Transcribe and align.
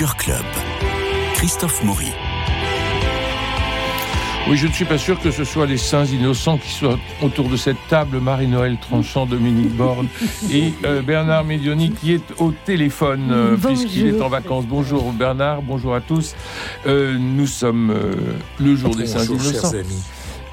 Culture 0.00 0.16
Club. 0.16 0.44
Christophe 1.34 1.84
Maury. 1.84 2.08
Oui, 4.48 4.56
je 4.56 4.66
ne 4.66 4.72
suis 4.72 4.86
pas 4.86 4.96
sûr 4.96 5.20
que 5.20 5.30
ce 5.30 5.44
soit 5.44 5.66
les 5.66 5.76
saints 5.76 6.06
innocents 6.06 6.56
qui 6.56 6.70
soient 6.70 6.98
autour 7.20 7.50
de 7.50 7.56
cette 7.58 7.76
table, 7.90 8.18
Marie-Noël 8.18 8.78
Tranchant, 8.80 9.26
Dominique 9.26 9.76
Borne 9.76 10.08
et 10.50 10.72
euh, 10.86 11.02
Bernard 11.02 11.44
Médioni 11.44 11.90
qui 11.90 12.14
est 12.14 12.24
au 12.38 12.50
téléphone 12.50 13.28
euh, 13.30 13.56
puisqu'il 13.58 14.06
est 14.06 14.22
en 14.22 14.30
vacances. 14.30 14.64
Bonjour 14.64 15.12
Bernard, 15.12 15.60
bonjour 15.60 15.94
à 15.94 16.00
tous. 16.00 16.34
Euh, 16.86 17.18
nous 17.18 17.46
sommes 17.46 17.90
euh, 17.90 18.14
le 18.58 18.76
jour 18.76 18.96
des 18.96 19.04
saints 19.04 19.26
Bonjour, 19.28 19.50
innocents. 19.50 19.70
chers 19.70 19.80
amis. 19.80 20.02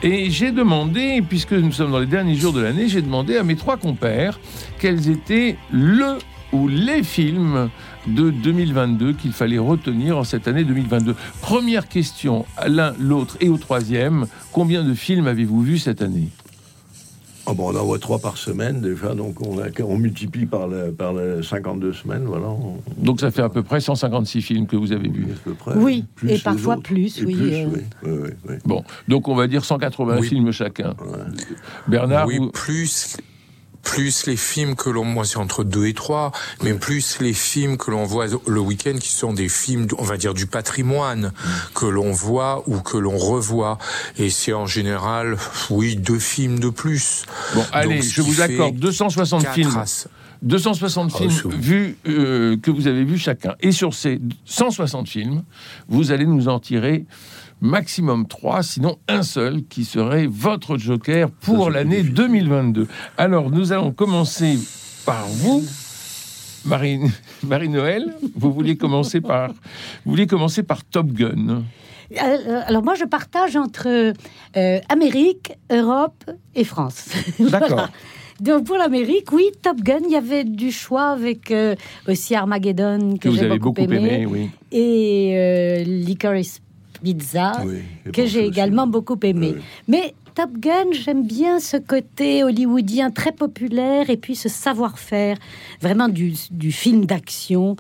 Et 0.04 0.30
j'ai 0.30 0.52
demandé, 0.52 1.24
puisque 1.28 1.54
nous 1.54 1.72
sommes 1.72 1.92
dans 1.92 2.00
les 2.00 2.06
derniers 2.06 2.36
jours 2.36 2.52
de 2.52 2.60
l'année, 2.60 2.90
j'ai 2.90 3.02
demandé 3.02 3.38
à 3.38 3.44
mes 3.44 3.56
trois 3.56 3.78
compères 3.78 4.42
quels 4.78 5.10
étaient 5.10 5.56
le 5.72 6.18
ou 6.54 6.68
les 6.68 7.04
films 7.04 7.70
de 8.08 8.30
2022 8.30 9.14
qu'il 9.14 9.34
fallait 9.34 9.58
retenir 9.58 10.18
en 10.18 10.24
cette 10.24 10.48
année 10.48 10.64
2022. 10.64 11.16
Première 11.42 11.88
question 11.88 12.46
à 12.58 12.68
l'un, 12.70 12.94
l'autre 13.00 13.38
et 13.42 13.50
au 13.50 13.58
troisième, 13.58 14.28
combien 14.52 14.84
de 14.84 14.94
films 14.94 15.28
avez-vous 15.28 15.62
vu 15.62 15.78
cette 15.78 16.02
année? 16.02 16.30
Ah 17.50 17.54
bon, 17.54 17.72
on 17.74 17.78
en 17.80 17.86
voit 17.86 17.98
trois 17.98 18.20
par 18.20 18.36
semaine 18.38 18.82
déjà, 18.82 19.16
donc 19.16 19.40
on, 19.42 19.58
a, 19.60 19.68
on 19.86 19.98
multiplie 19.98 20.46
par, 20.46 20.68
le, 20.68 20.92
par 20.92 21.14
le 21.14 21.42
52 21.42 21.94
semaines, 21.94 22.24
voilà. 22.26 22.48
on- 22.48 22.82
Donc 22.98 23.22
ça 23.22 23.32
fait 23.32 23.42
à 23.42 23.48
peu 23.48 23.64
près 23.64 23.80
156 23.80 24.42
films 24.42 24.68
que 24.68 24.76
vous 24.76 24.92
avez 24.92 25.08
vus. 25.08 25.28
à 25.34 25.40
peu 25.46 25.54
près. 25.54 25.74
Oui, 25.78 26.04
Plus 26.16 26.30
et 26.32 26.40
parfois 26.40 26.74
autres. 26.74 26.84
plus, 26.84 27.22
Et 27.22 27.26
oui, 27.26 27.36
plus, 27.36 27.54
euh. 27.54 27.68
oui, 27.74 27.82
oui, 28.04 28.12
oui, 28.24 28.30
oui. 28.50 28.56
Bon, 28.66 28.84
donc 29.08 29.30
on 29.30 29.36
va 29.36 29.48
dire 29.48 29.64
180 29.64 30.18
Oui. 30.20 30.28
films 30.28 30.52
chacun. 30.52 30.90
Ouais. 31.00 31.20
Bernard, 31.88 32.28
oui, 32.28 32.38
vous- 32.38 32.52
plus 32.52 33.16
plus 33.88 34.26
les 34.28 34.36
films 34.38 34.76
que 34.76 34.90
l'on 34.90 35.06
moi 35.06 35.24
c'est 35.26 35.38
entre 35.38 35.64
deux 35.64 35.88
et 35.88 35.94
trois, 35.94 36.32
mais 36.62 36.74
plus 36.74 37.18
les 37.22 37.34
films 37.34 37.78
que 37.78 37.90
l'on 37.90 38.04
voit 38.04 38.26
le 38.46 38.60
week-end 38.60 38.98
qui 39.00 39.12
sont 39.12 39.34
des 39.34 39.48
films, 39.50 39.88
on 39.98 40.04
va 40.04 40.18
dire 40.18 40.34
du 40.34 40.46
patrimoine 40.46 41.32
que 41.74 41.86
l'on 41.86 42.12
voit 42.12 42.64
ou 42.68 42.80
que 42.82 42.98
l'on 42.98 43.18
revoit, 43.18 43.78
et 44.18 44.30
c'est 44.30 44.54
en 44.54 44.66
général 44.68 45.38
oui 45.70 45.96
deux 45.96 46.20
films 46.20 46.60
de 46.60 46.70
plus. 46.70 47.24
bon, 47.56 47.64
allez, 47.72 48.02
je 48.02 48.22
vous 48.22 48.42
accorde 48.42 48.76
260 48.76 49.42
quatre 49.44 49.54
films. 49.56 49.78
à 49.78 49.84
s- 49.84 50.08
260 50.44 51.12
Ah, 51.16 51.18
films 51.18 51.52
vus 51.60 51.98
euh, 52.08 52.58
que 52.58 52.70
vous 52.70 52.86
avez 52.88 53.04
vus 53.04 53.18
chacun. 53.18 53.56
Et 53.62 53.72
sur 53.72 53.94
ces 53.96 54.20
160 54.46 55.08
films, 55.10 55.44
vous 55.88 56.12
allez 56.12 56.26
nous 56.28 56.48
en 56.48 56.60
tirer 56.60 57.06
maximum 57.62 58.28
3, 58.28 58.64
sinon 58.64 58.98
un 59.08 59.24
seul, 59.24 59.64
qui 59.66 59.86
serait 59.86 60.28
votre 60.28 60.78
joker 60.78 61.30
pour 61.30 61.70
l'année 61.70 61.98
difficile. 61.98 62.14
2022. 62.14 62.88
Alors, 63.18 63.50
nous 63.50 63.72
allons 63.72 63.92
commencer 63.92 64.58
par 65.06 65.28
vous. 65.28 65.64
Marie, 66.66 67.00
Marie-Noël, 67.44 68.16
vous 68.36 68.52
vouliez 68.52 68.76
commencer 68.76 69.22
par, 69.22 69.50
vous 69.50 70.12
vouliez 70.12 70.28
commencer 70.28 70.64
par 70.64 70.84
Top 70.84 71.08
Gun. 71.08 71.64
Euh, 72.12 72.62
Alors 72.66 72.84
moi, 72.84 72.96
je 72.96 73.06
partage 73.06 73.56
entre 73.56 73.88
euh, 74.58 74.80
Amérique, 74.90 75.54
Europe 75.72 76.24
et 76.56 76.64
France. 76.64 77.10
D'accord. 77.40 77.70
Voilà. 77.70 77.90
Donc 78.40 78.66
pour 78.66 78.78
l'Amérique, 78.78 79.32
oui, 79.32 79.46
Top 79.62 79.78
Gun, 79.82 80.00
il 80.06 80.12
y 80.12 80.16
avait 80.16 80.44
du 80.44 80.72
choix 80.72 81.10
avec 81.10 81.52
euh, 81.52 81.76
aussi 82.08 82.36
Armageddon 82.36 83.14
que, 83.16 83.20
Que 83.20 83.30
vous 83.30 83.36
j'ai 83.36 83.46
avez 83.46 83.60
beaucoup 83.60 83.82
aimé, 83.82 84.26
oui. 84.30 84.50
et 84.72 85.34
euh, 85.36 85.84
Licorice 85.84 86.60
Pizza 87.02 87.64
Oui, 87.66 88.12
que 88.12 88.26
j'ai 88.26 88.42
aussi. 88.42 88.50
également 88.50 88.88
beaucoup 88.88 89.18
aimé. 89.24 89.54
Oui. 89.56 89.62
Mais 89.88 90.14
Top 90.36 90.52
Gun, 90.60 90.92
j'aime 90.92 91.26
bien 91.26 91.60
ce 91.60 91.78
côté 91.78 92.44
hollywoodien 92.44 93.10
très 93.12 93.32
populaire 93.32 94.10
et 94.10 94.18
puis 94.18 94.36
ce 94.36 94.50
savoir-faire, 94.50 95.38
vraiment 95.82 96.10
du, 96.10 96.34
du 96.52 96.72
film 96.72 97.06
d'action 97.06 97.76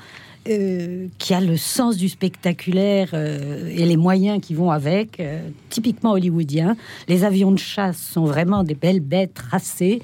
euh, 0.49 1.07
qui 1.17 1.33
a 1.33 1.41
le 1.41 1.57
sens 1.57 1.97
du 1.97 2.07
spectaculaire 2.09 3.09
euh, 3.13 3.67
et 3.69 3.85
les 3.85 3.97
moyens 3.97 4.39
qui 4.41 4.53
vont 4.53 4.71
avec, 4.71 5.19
euh, 5.19 5.41
typiquement 5.69 6.11
hollywoodien. 6.11 6.77
Les 7.09 7.25
avions 7.25 7.51
de 7.51 7.59
chasse 7.59 7.97
sont 7.97 8.23
vraiment 8.23 8.63
des 8.63 8.75
belles 8.75 9.01
bêtes 9.01 9.33
tracées, 9.33 10.01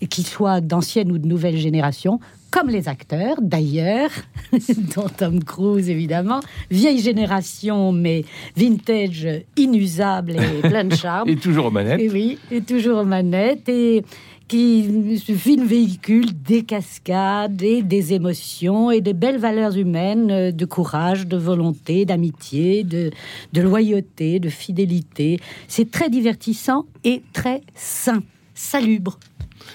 et 0.00 0.06
qu'ils 0.06 0.26
soient 0.26 0.60
d'ancienne 0.60 1.12
ou 1.12 1.18
de 1.18 1.28
nouvelle 1.28 1.56
génération. 1.56 2.18
Comme 2.52 2.68
les 2.68 2.86
acteurs, 2.86 3.36
d'ailleurs, 3.40 4.10
dont 4.94 5.08
Tom 5.08 5.42
Cruise, 5.42 5.88
évidemment. 5.88 6.40
Vieille 6.70 7.00
génération, 7.00 7.92
mais 7.92 8.26
vintage, 8.54 9.26
inusable 9.56 10.36
et 10.36 10.60
plein 10.68 10.84
de 10.84 10.94
charme. 10.94 11.30
Et 11.30 11.36
toujours 11.36 11.66
aux 11.66 11.70
manettes. 11.70 11.98
Et 11.98 12.10
oui, 12.10 12.38
et 12.50 12.60
toujours 12.60 12.98
aux 12.98 13.06
manettes, 13.06 13.70
et 13.70 14.04
qui 14.48 15.18
film 15.18 15.64
véhicule 15.64 16.26
des 16.42 16.62
cascades 16.62 17.62
et 17.62 17.80
des 17.80 18.12
émotions 18.12 18.90
et 18.90 19.00
de 19.00 19.12
belles 19.12 19.38
valeurs 19.38 19.78
humaines, 19.78 20.30
euh, 20.30 20.52
de 20.52 20.66
courage, 20.66 21.26
de 21.26 21.38
volonté, 21.38 22.04
d'amitié, 22.04 22.84
de, 22.84 23.12
de 23.54 23.62
loyauté, 23.62 24.40
de 24.40 24.50
fidélité. 24.50 25.40
C'est 25.68 25.90
très 25.90 26.10
divertissant 26.10 26.84
et 27.02 27.22
très 27.32 27.62
sain, 27.74 28.22
salubre, 28.62 29.18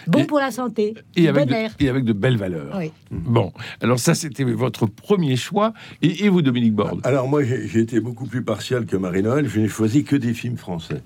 bon 0.07 0.19
Et- 0.19 0.23
pour 0.25 0.39
la 0.39 0.51
santé, 0.51 0.93
Et 1.15 1.27
avec, 1.27 1.45
bon 1.47 1.51
de, 1.51 1.55
air. 1.55 1.75
et 1.79 1.89
avec 1.89 2.03
de 2.03 2.13
belles 2.13 2.37
valeurs. 2.37 2.75
Oui. 2.77 2.91
Bon, 3.11 3.51
alors 3.81 3.99
ça, 3.99 4.13
c'était 4.15 4.43
votre 4.43 4.85
premier 4.85 5.35
choix. 5.35 5.73
Et, 6.01 6.25
et 6.25 6.29
vous, 6.29 6.41
Dominique 6.41 6.73
Borde? 6.73 6.99
Alors 7.05 7.27
moi, 7.27 7.41
j'ai 7.43 7.79
été 7.79 7.99
beaucoup 7.99 8.25
plus 8.25 8.43
partial 8.43 8.85
que 8.85 8.97
Marie-Noël. 8.97 9.47
Je 9.47 9.59
n'ai 9.59 9.67
choisi 9.67 10.03
que 10.03 10.15
des 10.15 10.33
films 10.33 10.57
français. 10.57 11.01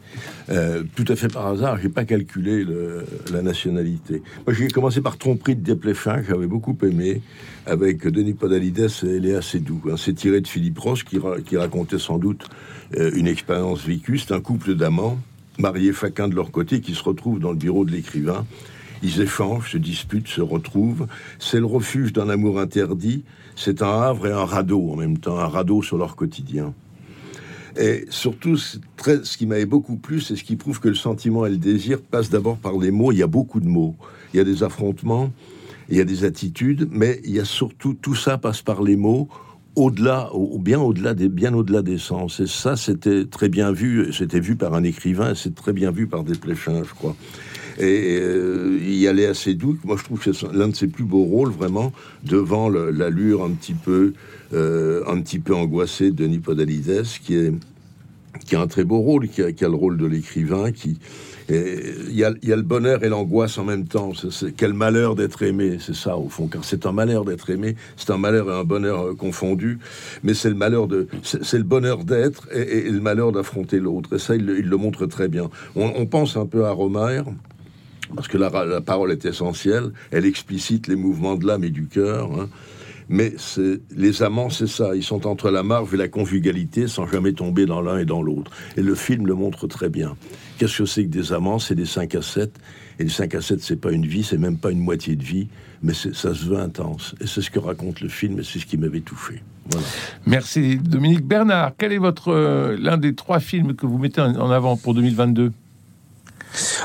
Euh, 0.50 0.84
tout 0.96 1.06
à 1.08 1.16
fait 1.16 1.28
par 1.32 1.48
hasard, 1.48 1.78
j'ai 1.82 1.90
pas 1.90 2.06
calculé 2.06 2.64
le- 2.64 3.06
la 3.32 3.42
nationalité. 3.42 4.22
Moi, 4.48 4.56
j'ai 4.56 4.68
commencé 4.68 5.02
par 5.02 5.18
Tromperie 5.18 5.56
de 5.56 5.62
Desplechin, 5.64 6.22
que 6.22 6.28
j'avais 6.28 6.48
beaucoup 6.48 6.78
aimé, 6.84 7.22
avec 7.68 8.08
Denis 8.08 8.34
Podalides 8.34 8.88
et 9.04 9.20
Léa 9.20 9.42
Seydoux. 9.42 9.82
Hein, 9.92 9.96
C'est 9.98 10.14
tiré 10.14 10.42
de 10.42 10.48
Philippe 10.48 10.80
Roche, 10.80 11.06
qui, 11.06 11.20
ra- 11.20 11.40
qui 11.42 11.56
racontait 11.58 12.00
sans 12.00 12.18
doute 12.18 12.46
euh, 12.98 13.12
une 13.16 13.28
expérience 13.28 13.84
vécue. 13.86 14.18
C'est 14.18 14.34
un 14.34 14.42
couple 14.42 14.74
d'amants, 14.76 15.20
mariés 15.58 15.94
chacun 15.94 16.28
de 16.28 16.36
leur 16.36 16.52
côté, 16.52 16.82
qui 16.82 16.94
se 16.94 17.04
retrouvent 17.04 17.40
dans 17.40 17.52
le 17.52 17.58
bureau 17.58 17.86
de 17.86 17.92
l'écrivain. 17.92 18.46
Ils 19.04 19.22
échangent, 19.22 19.72
se 19.72 19.78
disputent, 19.78 20.28
se 20.28 20.42
retrouvent. 20.42 21.08
C'est 21.40 21.60
le 21.60 21.66
refuge 21.66 22.14
d'un 22.14 22.30
amour 22.30 22.60
interdit. 22.60 23.24
C'est 23.56 23.82
un 23.82 24.02
havre 24.02 24.28
et 24.28 24.32
un 24.32 24.46
radeau 24.46 24.92
en 24.92 24.96
même 24.96 25.18
temps, 25.18 25.40
un 25.40 25.48
radeau 25.48 25.82
sur 25.82 25.98
leur 25.98 26.16
quotidien. 26.16 26.74
Et 27.80 28.06
surtout, 28.10 28.58
ce 28.58 29.38
qui 29.38 29.46
m'avait 29.46 29.66
beaucoup 29.66 29.96
plu, 29.96 30.20
c'est 30.20 30.36
ce 30.36 30.44
qui 30.44 30.56
prouve 30.56 30.80
que 30.80 30.90
le 30.90 30.96
sentiment 30.96 31.46
et 31.46 31.50
le 31.50 31.58
désir 31.58 32.02
passent 32.02 32.30
d'abord 32.30 32.58
par 32.58 32.78
les 32.78 32.92
mots. 32.92 33.12
Il 33.12 33.18
y 33.18 33.24
a 33.24 33.28
beaucoup 33.28 33.60
de 33.60 33.68
mots. 33.68 33.96
Il 34.34 34.38
y 34.38 34.40
a 34.40 34.44
des 34.44 34.64
affrontements, 34.64 35.32
il 35.90 35.98
y 35.98 36.02
a 36.02 36.06
des 36.06 36.24
attitudes, 36.24 36.88
mais 36.92 37.22
il 37.24 37.32
y 37.32 37.40
a 37.40 37.46
surtout 37.46 37.94
tout 37.94 38.16
ça 38.16 38.38
passe 38.38 38.62
par 38.62 38.84
les 38.84 38.96
mots. 38.96 39.30
Au-delà, 39.76 40.34
au, 40.34 40.60
bien 40.60 40.82
au-delà 40.82 41.14
des, 41.14 41.30
bien 41.30 41.54
au-delà 41.54 41.82
des 41.82 41.98
sens. 41.98 42.40
Et 42.40 42.48
ça, 42.48 42.76
c'était 42.76 43.26
très 43.26 43.50
bien 43.50 43.72
vu. 43.72 44.12
C'était 44.12 44.40
vu 44.40 44.56
par 44.56 44.74
un 44.74 44.84
écrivain. 44.84 45.34
C'est 45.36 45.56
très 45.56 45.74
bien 45.74 45.92
vu 45.92 46.08
par 46.08 46.24
des 46.24 46.38
pléchins, 46.38 46.84
je 46.84 46.94
crois. 46.94 47.16
Et 47.80 48.20
euh, 48.20 48.78
il 48.82 48.96
y 48.96 49.08
allait 49.08 49.28
assez 49.28 49.54
doux. 49.54 49.78
Moi, 49.86 49.96
je 49.98 50.04
trouve 50.04 50.20
que 50.20 50.34
c'est 50.34 50.52
l'un 50.52 50.68
de 50.68 50.76
ses 50.76 50.88
plus 50.88 51.06
beaux 51.06 51.24
rôles, 51.24 51.52
vraiment, 51.52 51.94
devant 52.26 52.70
l'allure 52.70 53.44
un 53.46 53.52
petit 53.52 53.74
peu, 53.74 54.14
euh, 54.54 55.04
un 55.08 55.22
petit 55.22 55.40
peu 55.40 55.56
angoissée 55.56 56.12
de 56.12 56.18
Denis 56.18 56.40
Podalides, 56.40 57.06
qui 57.24 57.36
est 57.36 57.54
qui 58.46 58.56
a 58.56 58.62
un 58.62 58.68
très 58.68 58.84
beau 58.84 59.00
rôle, 59.00 59.28
qui 59.28 59.42
a, 59.42 59.52
qui 59.52 59.66
a 59.66 59.70
le 59.70 59.76
rôle 59.76 59.98
de 59.98 60.06
l'écrivain, 60.06 60.72
qui 60.72 61.00
il 61.52 62.16
y 62.16 62.24
a, 62.24 62.56
le 62.56 62.62
bonheur 62.62 63.04
et 63.04 63.10
l'angoisse 63.10 63.58
en 63.58 63.64
même 63.64 63.88
temps. 63.88 64.12
C'est- 64.14 64.56
quel 64.56 64.74
malheur 64.74 65.16
d'être 65.16 65.42
aimé, 65.44 65.78
c'est 65.80 65.96
ça 65.96 66.18
au 66.18 66.30
fond, 66.30 66.48
car 66.48 66.64
c'est 66.64 66.86
un 66.86 66.92
malheur 66.92 67.26
d'être 67.26 67.50
aimé, 67.50 67.76
c'est 67.98 68.10
un 68.12 68.18
malheur 68.18 68.50
et 68.50 68.54
un 68.54 68.64
bonheur 68.64 69.08
euh, 69.08 69.16
confondus, 69.16 69.80
mais 70.24 70.34
c'est 70.34 70.50
le 70.50 70.56
malheur 70.56 70.88
de, 70.88 71.08
c'est 71.24 71.58
le 71.58 71.64
bonheur 71.64 72.04
d'être 72.04 72.48
et, 72.54 72.90
le 72.90 73.02
malheur 73.02 73.32
d'affronter 73.32 73.80
l'autre. 73.80 74.16
Et 74.16 74.20
ça, 74.20 74.36
il, 74.36 74.46
le- 74.46 74.78
montre 74.78 75.06
très 75.06 75.28
bien. 75.28 75.50
On, 75.76 76.06
pense 76.08 76.38
un 76.38 76.46
peu 76.48 76.66
à 76.66 76.72
Romer. 76.72 77.22
Parce 78.16 78.28
que 78.28 78.38
la, 78.38 78.82
parole 78.82 79.12
est 79.12 79.26
essentielle, 79.26 79.92
elle 80.12 80.26
explicite 80.26 80.88
les 80.88 80.96
mouvements 80.96 81.36
de 81.36 81.46
l'âme 81.48 81.64
et 81.64 81.70
du 81.70 81.86
cœur. 81.86 82.30
hein. 82.34 82.50
Mais 83.10 83.34
les 83.96 84.24
amants, 84.24 84.50
c'est 84.50 84.68
ça. 84.68 84.96
Ils 84.96 85.04
sont 85.04 85.28
entre 85.28 85.50
la 85.52 85.64
marge 85.64 85.94
et 85.94 85.98
la 85.98 86.08
conjugalité 86.08 86.88
sans 86.88 87.06
jamais 87.08 87.34
tomber 87.34 87.66
dans 87.66 87.82
l'un 87.82 87.98
et 88.00 88.06
dans 88.06 88.22
l'autre. 88.22 88.52
Et 88.78 88.82
le 88.82 88.96
film 88.96 89.28
le 89.28 89.34
montre 89.34 89.68
très 89.68 89.90
bien. 89.90 90.16
Qu'est-ce 90.62 90.78
que 90.78 90.86
c'est 90.86 91.06
que 91.06 91.10
des 91.10 91.34
amants? 91.34 91.58
C'est 91.58 91.74
des 91.74 91.88
5 91.88 92.14
à 92.14 92.22
7. 92.22 92.52
Et 93.00 93.06
les 93.06 93.10
5 93.10 93.34
à 93.34 93.42
7, 93.42 93.64
c'est 93.64 93.78
pas 93.78 93.92
une 93.92 94.06
vie, 94.06 94.24
c'est 94.24 94.38
même 94.38 94.60
pas 94.60 94.70
une 94.70 94.80
moitié 94.80 95.16
de 95.16 95.24
vie, 95.24 95.48
mais 95.82 95.92
ça 95.96 96.36
se 96.36 96.46
veut 96.46 96.60
intense. 96.60 97.16
Et 97.20 97.26
c'est 97.26 97.42
ce 97.42 97.50
que 97.50 97.58
raconte 97.58 98.00
le 98.00 98.10
film 98.10 98.38
et 98.38 98.44
c'est 98.44 98.60
ce 98.60 98.68
qui 98.68 98.78
m'avait 98.78 99.00
touché. 99.00 99.42
Voilà. 99.72 99.88
Merci, 100.28 100.78
Dominique 100.78 101.26
Bernard. 101.26 101.72
Quel 101.80 101.94
est 101.94 101.98
votre 101.98 102.28
euh, 102.28 102.78
l'un 102.80 102.98
des 102.98 103.16
trois 103.16 103.40
films 103.40 103.74
que 103.74 103.88
vous 103.88 103.98
mettez 103.98 104.22
en 104.22 104.36
en 104.36 104.52
avant 104.52 104.78
pour 104.78 104.94
2022 104.94 105.52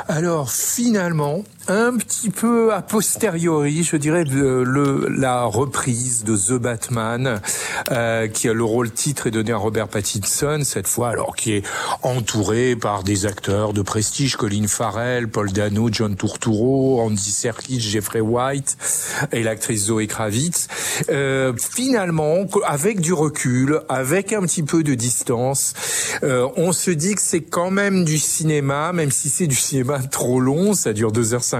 Alors 0.08 0.50
finalement, 0.50 1.44
un 1.68 1.96
petit 1.96 2.30
peu 2.30 2.72
a 2.72 2.82
posteriori, 2.82 3.82
je 3.82 3.96
dirais, 3.96 4.24
le, 4.24 4.64
le 4.64 5.08
la 5.08 5.44
reprise 5.44 6.24
de 6.24 6.36
The 6.36 6.60
Batman, 6.60 7.40
euh, 7.90 8.28
qui 8.28 8.48
a 8.48 8.52
le 8.52 8.64
rôle 8.64 8.90
titre 8.90 9.26
est 9.26 9.30
donné 9.30 9.52
à 9.52 9.56
Robert 9.56 9.88
Pattinson 9.88 10.60
cette 10.62 10.86
fois, 10.86 11.08
alors 11.08 11.34
qui 11.34 11.52
est 11.52 11.62
entouré 12.02 12.76
par 12.76 13.02
des 13.02 13.26
acteurs 13.26 13.72
de 13.72 13.82
prestige, 13.82 14.36
Colin 14.36 14.66
Farrell, 14.68 15.28
Paul 15.28 15.52
Dano, 15.52 15.88
John 15.90 16.16
Turturro, 16.16 17.00
Andy 17.00 17.30
Serkis, 17.30 17.80
Jeffrey 17.80 18.20
White 18.20 18.76
et 19.32 19.42
l'actrice 19.42 19.86
Zoe 19.86 20.06
Kravitz. 20.06 20.68
Euh, 21.10 21.52
finalement, 21.56 22.46
avec 22.64 23.00
du 23.00 23.12
recul, 23.12 23.80
avec 23.88 24.32
un 24.32 24.42
petit 24.42 24.62
peu 24.62 24.82
de 24.82 24.94
distance, 24.94 25.74
euh, 26.22 26.48
on 26.56 26.72
se 26.72 26.90
dit 26.90 27.14
que 27.14 27.20
c'est 27.20 27.42
quand 27.42 27.70
même 27.70 28.04
du 28.04 28.18
cinéma, 28.18 28.92
même 28.92 29.10
si 29.10 29.28
c'est 29.28 29.46
du 29.46 29.56
cinéma 29.56 29.98
trop 29.98 30.40
long, 30.40 30.74
ça 30.74 30.92
dure 30.92 31.12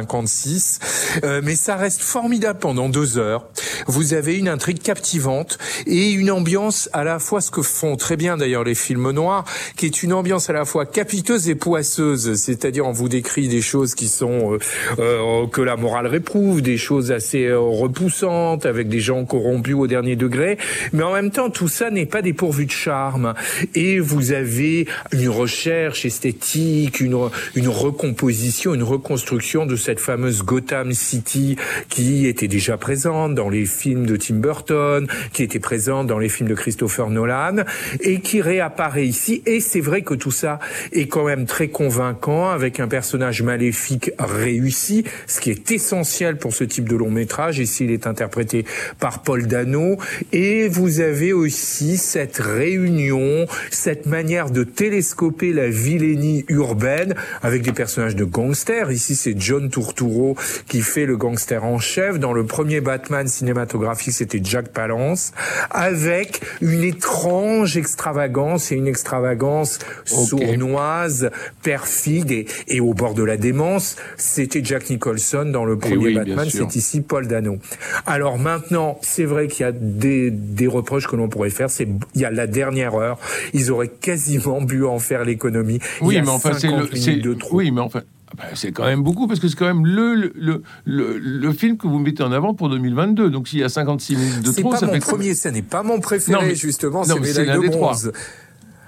2h56, 0.04 1.20
euh, 1.25 1.40
mais 1.44 1.54
ça 1.54 1.76
reste 1.76 2.02
formidable 2.02 2.58
pendant 2.58 2.88
deux 2.88 3.19
heures. 3.19 3.48
Vous 3.87 4.14
avez 4.14 4.37
une 4.37 4.48
intrigue 4.48 4.81
captivante 4.81 5.58
et 5.87 6.10
une 6.10 6.31
ambiance 6.31 6.88
à 6.93 7.04
la 7.04 7.19
fois 7.19 7.40
ce 7.40 7.50
que 7.50 7.62
font 7.62 7.96
très 7.96 8.16
bien 8.16 8.37
d'ailleurs 8.37 8.64
les 8.64 8.75
films 8.75 9.10
noirs, 9.10 9.44
qui 9.76 9.87
est 9.87 10.02
une 10.02 10.12
ambiance 10.12 10.50
à 10.50 10.52
la 10.52 10.64
fois 10.64 10.87
capiteuse 10.87 11.48
et 11.48 11.54
poisseuse, 11.54 12.34
c'est-à-dire 12.34 12.87
on 12.87 12.93
vous 12.93 13.08
décrit 13.08 13.48
des 13.48 13.60
choses 13.60 13.94
qui 13.94 14.08
sont 14.08 14.54
euh, 14.54 14.58
euh, 14.98 15.46
que 15.46 15.60
la 15.60 15.76
morale 15.76 16.06
réprouve, 16.06 16.62
des 16.62 16.78
choses 16.78 17.12
assez 17.12 17.44
euh, 17.44 17.58
repoussantes 17.58 18.66
avec 18.66 18.88
des 18.88 19.00
gens 19.00 19.25
corrompus 19.25 19.75
au 19.75 19.87
dernier 19.87 20.16
degré, 20.16 20.58
mais 20.93 21.02
en 21.02 21.12
même 21.12 21.31
temps 21.31 21.50
tout 21.50 21.69
ça 21.69 21.90
n'est 21.90 22.06
pas 22.06 22.22
dépourvu 22.22 22.66
de 22.66 22.70
charme. 22.70 23.34
Et 23.75 23.98
vous 23.98 24.32
avez 24.32 24.87
une 25.12 25.28
recherche 25.28 26.04
esthétique, 26.04 27.00
une 27.00 27.16
une 27.54 27.69
recomposition, 27.69 28.75
une 28.75 28.82
reconstruction 28.82 29.66
de 29.66 29.76
cette 29.87 30.00
fameuse 30.00 30.43
Gotham 30.43 30.93
City 30.93 31.55
qui 31.88 32.27
était 32.27 32.49
déjà 32.49 32.77
présente 32.77 33.37
dans 33.37 33.49
les 33.49 33.67
films 33.67 34.05
de 34.05 34.17
Tim 34.17 34.37
Burton, 34.37 35.06
qui 35.33 35.44
était 35.44 35.61
présente 35.61 36.09
dans 36.09 36.19
les 36.19 36.29
films 36.29 36.49
de 36.49 36.56
Christopher 36.56 37.09
Nolan 37.09 37.59
et 38.00 38.19
qui 38.19 38.43
réapparaît 38.43 39.06
ici. 39.06 39.44
Et 39.47 39.61
c'est 39.61 39.81
vrai 39.81 40.03
que 40.03 40.15
tout 40.15 40.33
ça 40.33 40.59
est 40.91 41.06
quand 41.06 41.25
même 41.25 41.47
très 41.47 41.69
convaincant 41.69 42.50
avec 42.50 42.81
un 42.81 42.88
personnage 42.88 43.43
maléfique 43.43 44.11
réussi, 44.19 45.05
ce 45.29 45.41
qui 45.41 45.50
est 45.50 45.71
essentiel 45.71 46.37
pour 46.37 46.53
ce 46.53 46.65
type 46.65 46.89
de 46.89 46.97
long 46.97 47.11
métrage. 47.11 47.61
Ici, 47.61 47.85
il 47.85 47.93
est 47.93 48.09
interprété 48.09 48.65
par 48.99 49.23
Paul 49.23 49.47
Dano. 49.47 49.99
Et 50.32 50.67
vous 50.67 50.99
avez 50.99 51.32
aussi 51.32 51.97
cette 51.97 52.39
réunion, 52.39 53.47
cette 53.71 54.06
manière 54.06 54.50
de 54.50 54.65
télescoper 54.65 55.53
la 55.53 55.69
vilainie 55.69 56.44
urbaine 56.49 57.15
avec 57.41 57.62
des 57.62 57.73
personnages 57.73 58.17
de 58.17 58.25
gangsters. 58.25 58.91
Ici, 58.91 59.15
c'est 59.15 59.41
John 59.41 59.71
Turturro 59.76 60.37
qui 60.69 60.81
fait 60.81 61.05
le 61.05 61.19
gangster 61.19 61.62
en 61.62 61.78
chef. 61.78 62.19
Dans 62.19 62.32
le 62.32 62.46
premier 62.46 62.81
Batman 62.81 63.28
cinématographique, 63.28 64.14
c'était 64.14 64.40
Jack 64.43 64.69
Palance, 64.69 65.32
avec 65.70 66.40
une 66.62 66.82
étrange 66.82 67.76
extravagance 67.76 68.73
et 68.73 68.76
une 68.76 68.87
extravagance 68.87 69.78
sournoise, 70.06 71.31
perfide 71.62 72.31
et, 72.31 72.46
et, 72.69 72.81
au 72.81 72.94
bord 72.94 73.12
de 73.12 73.23
la 73.23 73.37
démence. 73.37 73.96
C'était 74.17 74.64
Jack 74.64 74.88
Nicholson 74.88 75.50
dans 75.52 75.67
le 75.67 75.76
premier 75.76 75.96
oui, 75.96 76.14
Batman, 76.14 76.49
c'est 76.50 76.75
ici 76.75 77.02
Paul 77.02 77.29
Dano. 77.29 77.58
Alors 78.06 78.38
maintenant, 78.38 78.99
c'est 79.02 79.25
vrai 79.25 79.46
qu'il 79.46 79.67
y 79.67 79.69
a 79.69 79.72
des, 79.72 80.31
des 80.31 80.67
reproches 80.67 81.06
que 81.06 81.17
l'on 81.17 81.29
pourrait 81.29 81.50
faire. 81.50 81.69
C'est 81.69 81.87
il 82.14 82.20
y 82.22 82.25
a 82.25 82.31
la 82.31 82.46
dernière 82.46 82.94
heure, 82.94 83.19
ils 83.52 83.70
auraient 83.70 83.88
quasiment 83.88 84.64
pu 84.67 84.87
en 84.87 84.99
faire 84.99 85.25
l'économie. 85.25 85.81
Oui, 86.00 86.19
mais 86.22 86.31
enfin 86.31 86.55
c'est 86.55 86.69
le, 86.69 87.20
de 87.20 87.34
trop. 87.34 87.58
oui, 87.58 87.70
mais 87.70 87.82
enfin. 87.82 88.02
Ben, 88.37 88.44
c'est 88.55 88.73
quand 88.73 88.84
même 88.84 89.02
beaucoup 89.02 89.28
parce 89.28 89.38
que 89.38 89.46
c'est 89.49 89.56
quand 89.56 89.67
même 89.67 89.87
le 89.87 90.14
le, 90.14 90.62
le, 90.84 91.19
le, 91.19 91.52
film 91.52 91.76
que 91.76 91.87
vous 91.87 91.99
mettez 92.00 92.25
en 92.25 92.32
avant 92.32 92.55
pour 92.55 92.69
2022. 92.69 93.31
Donc 93.31 93.46
s'il 93.46 93.61
y 93.61 93.64
a 93.64 93.69
56 93.69 94.17
minutes 94.17 94.43
de 94.43 94.52
trop, 94.52 94.70
pas 94.70 94.78
ça 94.78 94.87
mon 94.87 94.93
fait 94.93 94.99
premier, 94.99 95.34
ça 95.34 95.50
n'est 95.52 95.62
pas 95.62 95.84
mon 95.84 96.00
préféré 96.00 96.40
Non, 96.40 96.46
mais- 96.46 96.55
justement, 96.56 97.05
c'est 97.05 97.44
l'un 97.44 97.56
de 97.56 97.62
des 97.62 97.70
trois. 97.70 97.94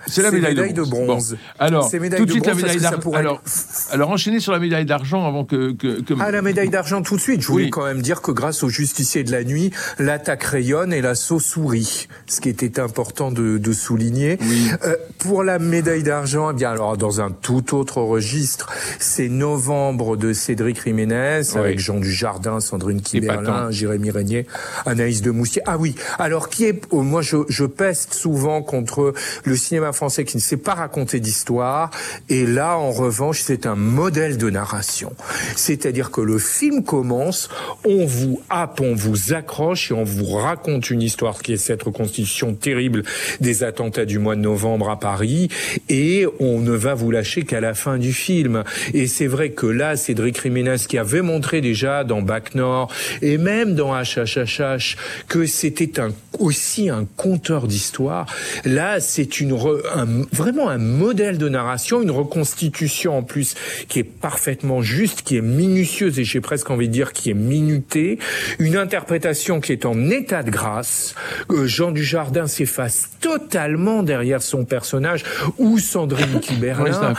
Bronze. 0.08 0.14
C'est 0.14 0.22
la 0.22 0.30
médaille, 0.30 0.54
médaille 0.54 0.72
de 0.74 0.84
de 0.84 0.88
bronze. 0.90 1.06
bronze. 1.06 1.30
Bon. 1.32 1.38
Alors, 1.58 1.90
tout 1.90 1.98
de 1.98 2.24
de 2.24 2.30
suite 2.32 2.46
la 2.46 2.52
bronze 2.52 2.62
médaille 2.64 2.80
d'argent. 2.80 3.10
Alors, 3.12 3.42
alors 3.90 4.10
enchaîner 4.10 4.40
sur 4.40 4.52
la 4.52 4.58
médaille 4.58 4.86
d'argent 4.86 5.26
avant 5.26 5.44
que 5.44 5.72
que, 5.72 6.00
que- 6.02 6.14
Ah, 6.20 6.30
la 6.30 6.42
médaille 6.42 6.68
d'argent 6.70 7.02
tout 7.02 7.16
de 7.16 7.20
suite. 7.20 7.40
Je 7.42 7.46
voulais 7.48 7.64
Oui. 7.64 7.70
quand 7.70 7.84
même 7.84 8.02
dire 8.02 8.22
que 8.22 8.30
grâce 8.30 8.62
au 8.62 8.68
justicier 8.68 9.24
de 9.24 9.32
la 9.32 9.44
nuit, 9.44 9.70
l'attaque 9.98 10.42
rayonne 10.44 10.92
et 10.92 11.00
l'assaut 11.00 11.40
sourit. 11.40 12.08
Ce 12.26 12.40
qui 12.40 12.48
était 12.48 12.80
important 12.80 13.30
de, 13.30 13.58
de 13.58 13.72
souligner. 13.72 14.38
Oui. 14.40 14.70
Euh, 14.84 14.96
pour 15.18 15.42
la 15.44 15.58
médaille 15.58 16.02
d'argent, 16.02 16.50
eh 16.50 16.54
bien 16.54 16.70
alors 16.70 16.96
dans 16.96 17.20
un 17.20 17.30
tout 17.30 17.74
autre 17.76 18.00
registre, 18.02 18.68
c'est 18.98 19.28
novembre 19.28 20.16
de 20.16 20.32
Cédric 20.32 20.82
Jiménez 20.84 21.40
Oui. 21.54 21.58
avec 21.58 21.78
Jean 21.78 21.98
Dujardin, 22.00 22.60
Sandrine. 22.60 23.00
Kiberlin, 23.00 23.70
Jérémy 23.70 24.10
Régnier, 24.10 24.46
Anaïs 24.86 25.22
de 25.22 25.30
Moustier. 25.30 25.62
Ah 25.66 25.76
oui. 25.78 25.94
Alors 26.18 26.48
qui 26.48 26.64
est 26.64 26.80
oh, 26.90 27.02
moi 27.02 27.22
je, 27.22 27.36
je 27.48 27.64
peste 27.64 28.14
souvent 28.14 28.62
contre 28.62 29.14
le 29.44 29.56
cinéma 29.56 29.92
français 29.98 30.24
qui 30.24 30.36
ne 30.36 30.42
sait 30.42 30.56
pas 30.56 30.74
raconter 30.74 31.18
d'histoire 31.18 31.90
et 32.28 32.46
là 32.46 32.78
en 32.78 32.92
revanche 32.92 33.40
c'est 33.42 33.66
un 33.66 33.74
modèle 33.74 34.38
de 34.38 34.48
narration. 34.48 35.12
C'est-à-dire 35.56 36.10
que 36.12 36.20
le 36.20 36.38
film 36.38 36.84
commence, 36.84 37.48
on 37.84 38.06
vous 38.06 38.40
happe, 38.48 38.80
on 38.80 38.94
vous 38.94 39.32
accroche 39.32 39.90
et 39.90 39.94
on 39.94 40.04
vous 40.04 40.26
raconte 40.34 40.90
une 40.90 41.02
histoire 41.02 41.42
qui 41.42 41.52
est 41.54 41.56
cette 41.56 41.82
reconstitution 41.82 42.54
terrible 42.54 43.02
des 43.40 43.64
attentats 43.64 44.04
du 44.04 44.20
mois 44.20 44.36
de 44.36 44.40
novembre 44.40 44.88
à 44.88 45.00
Paris 45.00 45.48
et 45.88 46.26
on 46.38 46.60
ne 46.60 46.70
va 46.72 46.94
vous 46.94 47.10
lâcher 47.10 47.42
qu'à 47.42 47.60
la 47.60 47.74
fin 47.74 47.98
du 47.98 48.12
film. 48.12 48.62
Et 48.94 49.08
c'est 49.08 49.26
vrai 49.26 49.50
que 49.50 49.66
là, 49.66 49.96
Cédric 49.96 50.40
Jiménez 50.40 50.76
qui 50.88 50.96
avait 50.96 51.22
montré 51.22 51.60
déjà 51.60 52.04
dans 52.04 52.22
Bac 52.22 52.54
Nord 52.54 52.92
et 53.20 53.36
même 53.36 53.74
dans 53.74 53.92
HHHH 54.00 54.96
que 55.28 55.44
c'était 55.46 55.98
un, 55.98 56.10
aussi 56.38 56.88
un 56.88 57.04
conteur 57.16 57.66
d'histoire, 57.66 58.26
là 58.64 59.00
c'est 59.00 59.40
une 59.40 59.52
re- 59.52 59.82
un- 59.94 60.22
vraiment 60.32 60.68
un 60.68 60.78
modèle 60.78 61.38
de 61.38 61.48
narration, 61.48 62.02
une 62.02 62.10
reconstitution 62.10 63.16
en 63.18 63.22
plus 63.22 63.54
qui 63.88 63.98
est 64.00 64.04
parfaitement 64.04 64.82
juste, 64.82 65.22
qui 65.22 65.36
est 65.36 65.40
minutieuse 65.42 66.18
et 66.18 66.24
j'ai 66.24 66.40
presque 66.40 66.70
envie 66.70 66.88
de 66.88 66.92
dire 66.92 67.12
qui 67.12 67.30
est 67.30 67.34
minutée, 67.34 68.18
une 68.58 68.76
interprétation 68.76 69.60
qui 69.60 69.72
est 69.72 69.84
en 69.86 70.10
état 70.10 70.42
de 70.42 70.50
grâce. 70.50 71.14
Euh, 71.50 71.66
Jean 71.66 71.90
Dujardin 71.90 72.46
s'efface 72.46 73.10
totalement 73.20 74.02
derrière 74.02 74.42
son 74.42 74.64
personnage 74.64 75.24
ou 75.58 75.78
Sandrine 75.78 76.40
Kiberlin. 76.40 77.14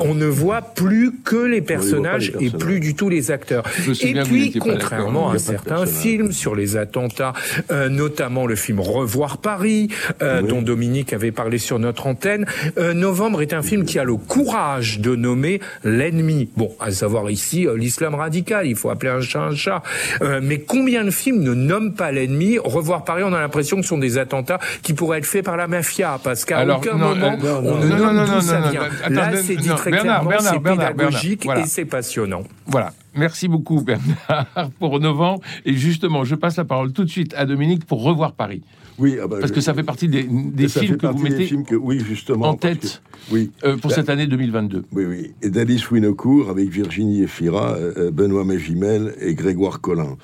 on 0.00 0.14
ne 0.14 0.26
voit 0.26 0.62
plus 0.62 1.12
que 1.24 1.36
les 1.36 1.60
personnages 1.62 2.32
les 2.38 2.46
et 2.46 2.50
plus 2.50 2.80
du 2.80 2.94
tout 2.94 3.08
les 3.08 3.30
acteurs. 3.30 3.64
Et 4.00 4.14
puis, 4.22 4.52
contrairement 4.52 5.30
à 5.30 5.38
certains 5.38 5.86
films 5.86 6.32
sur 6.32 6.54
les 6.54 6.76
attentats, 6.76 7.32
euh, 7.70 7.88
notamment 7.88 8.46
le 8.46 8.54
film 8.56 8.80
Revoir 8.80 9.38
Paris, 9.38 9.88
euh, 10.22 10.42
Oui. 10.42 10.48
dont 10.48 10.62
Dominique 10.62 11.12
avait 11.12 11.32
parlé 11.32 11.58
sur 11.58 11.78
notre 11.78 11.97
antenne, 12.06 12.46
euh, 12.78 12.94
Novembre 12.94 13.42
est 13.42 13.52
un 13.52 13.62
film 13.62 13.84
qui 13.84 13.98
a 13.98 14.04
le 14.04 14.16
courage 14.16 15.00
de 15.00 15.16
nommer 15.16 15.60
l'ennemi. 15.84 16.48
Bon, 16.56 16.70
à 16.80 16.90
savoir 16.90 17.30
ici 17.30 17.66
euh, 17.66 17.76
l'islam 17.76 18.14
radical, 18.14 18.66
il 18.66 18.76
faut 18.76 18.90
appeler 18.90 19.10
un 19.10 19.20
chat 19.20 19.40
un 19.40 19.54
chat. 19.54 19.82
Euh, 20.22 20.40
mais 20.42 20.60
combien 20.60 21.04
de 21.04 21.10
films 21.10 21.42
ne 21.42 21.54
nomment 21.54 21.94
pas 21.94 22.12
l'ennemi? 22.12 22.58
Revoir 22.58 23.04
Paris, 23.04 23.22
on 23.24 23.32
a 23.32 23.40
l'impression 23.40 23.76
que 23.76 23.82
ce 23.82 23.88
sont 23.88 23.98
des 23.98 24.18
attentats 24.18 24.58
qui 24.82 24.94
pourraient 24.94 25.18
être 25.18 25.26
faits 25.26 25.44
par 25.44 25.56
la 25.56 25.68
mafia, 25.68 26.18
parce 26.22 26.44
qu'à 26.44 26.64
aucun 26.64 26.92
non, 26.92 27.14
moment 27.14 27.36
on 27.42 27.62
non, 27.62 27.78
ne 27.78 27.88
nomme 27.88 28.26
d'où 28.26 28.40
ça 28.40 28.60
vient. 28.70 28.88
Là, 29.08 29.36
c'est 29.36 29.56
dit 29.56 29.68
très 29.68 29.90
Bernard, 29.90 30.26
clairement, 30.26 30.50
c'est 30.50 30.60
pédagogique 30.60 31.40
Bernard, 31.40 31.56
voilà. 31.56 31.60
et 31.60 31.66
c'est 31.66 31.84
passionnant. 31.84 32.42
Voilà. 32.66 32.92
Merci 33.14 33.48
beaucoup 33.48 33.82
Bernard 33.82 34.70
pour 34.78 35.00
novembre 35.00 35.40
et 35.64 35.74
justement 35.74 36.24
je 36.24 36.34
passe 36.34 36.56
la 36.56 36.64
parole 36.64 36.92
tout 36.92 37.04
de 37.04 37.10
suite 37.10 37.34
à 37.36 37.46
Dominique 37.46 37.84
pour 37.84 38.02
revoir 38.02 38.32
Paris 38.32 38.62
Oui, 38.98 39.16
ah 39.22 39.28
bah, 39.28 39.36
parce 39.40 39.52
que 39.52 39.60
ça 39.60 39.74
fait 39.74 39.84
partie 39.84 40.08
des, 40.08 40.22
films 40.68 40.96
que 40.96 41.06
vous 41.06 41.22
mettez 41.22 41.46
films 41.46 41.64
que, 41.64 41.76
oui, 41.76 42.00
justement, 42.06 42.48
en 42.48 42.54
tête 42.54 43.00
que- 43.28 43.34
oui, 43.34 43.50
euh, 43.64 43.76
pour 43.76 43.90
Bah, 43.90 43.96
cette 43.96 44.08
année 44.08 44.26
2022. 44.26 44.84
Oui, 44.92 45.04
oui. 45.06 45.32
Et 45.42 45.50
d'Alice 45.50 45.90
Winocourt 45.90 46.50
avec 46.50 46.68
Virginie 46.68 47.22
Efira, 47.22 47.76
euh, 47.76 48.10
Benoît 48.10 48.44
Magimel 48.44 49.14
et 49.20 49.34
Grégoire 49.34 49.80
Collin. 49.80 50.16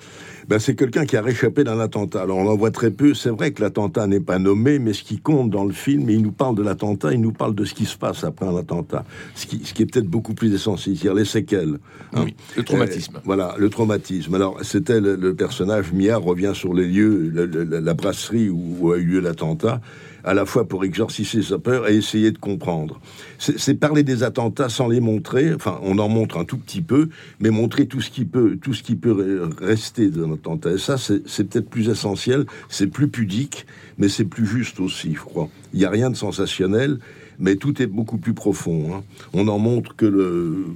Ben, 0.48 0.58
c'est 0.58 0.74
quelqu'un 0.74 1.06
qui 1.06 1.16
a 1.16 1.22
réchappé 1.22 1.64
d'un 1.64 1.80
attentat. 1.80 2.22
Alors 2.22 2.38
on 2.38 2.46
en 2.48 2.56
voit 2.56 2.70
très 2.70 2.90
peu. 2.90 3.14
C'est 3.14 3.30
vrai 3.30 3.52
que 3.52 3.62
l'attentat 3.62 4.06
n'est 4.06 4.20
pas 4.20 4.38
nommé, 4.38 4.78
mais 4.78 4.92
ce 4.92 5.02
qui 5.02 5.18
compte 5.18 5.50
dans 5.50 5.64
le 5.64 5.72
film, 5.72 6.08
il 6.10 6.22
nous 6.22 6.32
parle 6.32 6.54
de 6.56 6.62
l'attentat, 6.62 7.12
il 7.12 7.20
nous 7.20 7.32
parle 7.32 7.54
de 7.54 7.64
ce 7.64 7.74
qui 7.74 7.86
se 7.86 7.96
passe 7.96 8.24
après 8.24 8.46
un 8.46 8.56
attentat. 8.56 9.04
Ce 9.34 9.46
qui, 9.46 9.60
ce 9.64 9.72
qui 9.74 9.82
est 9.82 9.86
peut-être 9.86 10.06
beaucoup 10.08 10.34
plus 10.34 10.52
essentiel, 10.54 10.96
c'est-à-dire 10.96 11.14
les 11.14 11.24
séquelles. 11.24 11.78
hein. 12.14 12.22
Oui, 12.24 12.34
le 12.56 12.62
traumatisme. 12.62 13.16
Euh, 13.16 13.20
voilà, 13.24 13.54
le 13.58 13.70
traumatisme. 13.70 14.34
Alors, 14.34 14.58
c'était 14.62 15.00
le, 15.00 15.16
le 15.16 15.34
personnage, 15.34 15.92
Mia 15.92 16.16
revient 16.16 16.52
sur 16.54 16.74
les 16.74 16.86
lieux, 16.86 17.30
le- 17.32 17.46
le- 17.46 17.64
la 17.80 17.94
brasserie 17.94 18.48
où, 18.50 18.76
où 18.80 18.92
a 18.92 18.98
eu 18.98 19.04
lieu 19.04 19.20
l'attentat, 19.20 19.80
à 20.24 20.34
la 20.34 20.46
fois 20.46 20.66
pour 20.66 20.84
exorciser 20.84 21.42
sa 21.42 21.58
peur 21.58 21.88
et 21.88 21.96
essayer 21.96 22.30
de 22.30 22.38
comprendre. 22.38 23.00
C'est 23.38 23.74
parler 23.74 24.02
des 24.02 24.22
attentats 24.22 24.68
sans 24.68 24.88
les 24.88 25.00
montrer, 25.00 25.52
enfin, 25.54 25.78
on 25.82 25.98
en 25.98 26.08
montre 26.08 26.38
un 26.38 26.44
tout 26.44 26.58
petit 26.58 26.80
peu, 26.82 27.08
mais 27.40 27.50
montrer 27.50 27.86
tout 27.86 28.00
ce 28.00 28.10
qui 28.10 28.24
peut, 28.24 28.56
tout 28.60 28.72
ce 28.72 28.82
qui 28.82 28.96
peut 28.96 29.12
re- 29.12 29.64
rester 29.64 30.08
d'un 30.08 30.32
attentat. 30.32 30.72
Et 30.72 30.78
ça, 30.78 30.96
c'est 30.96 31.22
c'est 31.26 31.44
peut-être 31.44 31.68
plus 31.68 31.88
essentiel, 31.88 32.46
c'est 32.68 32.86
plus 32.86 33.08
pudique, 33.08 33.66
mais 33.98 34.08
c'est 34.08 34.24
plus 34.24 34.46
juste 34.46 34.80
aussi, 34.80 35.14
je 35.14 35.20
crois. 35.20 35.48
Il 35.72 35.78
n'y 35.78 35.84
a 35.84 35.90
rien 35.90 36.10
de 36.10 36.16
sensationnel, 36.16 36.98
mais 37.38 37.56
tout 37.56 37.82
est 37.82 37.86
beaucoup 37.86 38.18
plus 38.18 38.34
profond. 38.34 38.94
Hein. 38.94 39.02
On 39.32 39.48
en 39.48 39.58
montre 39.58 39.94
que, 39.96 40.06
le, 40.06 40.66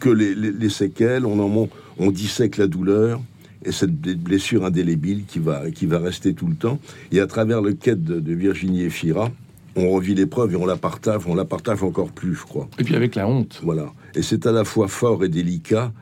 que 0.00 0.08
les, 0.08 0.34
les, 0.34 0.68
séquelles, 0.70 1.26
on 1.26 1.38
en 1.40 1.48
montre, 1.48 1.76
on 1.98 2.10
dissèque 2.10 2.56
la 2.56 2.66
douleur 2.68 3.20
et 3.66 3.72
cette 3.72 3.92
blessure 3.92 4.64
indélébile 4.64 5.24
qui 5.26 5.38
va, 5.38 5.70
qui 5.70 5.86
va 5.86 5.98
rester 5.98 6.34
tout 6.34 6.46
le 6.46 6.54
temps. 6.54 6.78
Et 7.12 7.20
à 7.20 7.26
travers 7.26 7.60
le 7.60 7.72
quête 7.72 8.02
de, 8.02 8.34
Virginie 8.34 8.82
et 8.82 8.90
Fira, 8.90 9.30
on 9.74 9.90
revit 9.90 10.14
l'épreuve 10.14 10.52
et 10.52 10.56
on 10.56 10.66
la 10.66 10.76
partage, 10.76 11.22
on 11.26 11.34
la 11.34 11.44
partage 11.44 11.82
encore 11.82 12.10
plus, 12.10 12.34
je 12.34 12.42
crois. 12.42 12.68
Et 12.78 12.84
puis 12.84 12.94
avec 12.94 13.14
la 13.14 13.28
honte. 13.28 13.60
Voilà. 13.62 13.92
Et 14.14 14.22
c'est 14.22 14.46
à 14.46 14.52
la 14.52 14.64
fois 14.64 14.88
fort 14.88 15.24
et 15.24 15.28
délicat, 15.28 15.92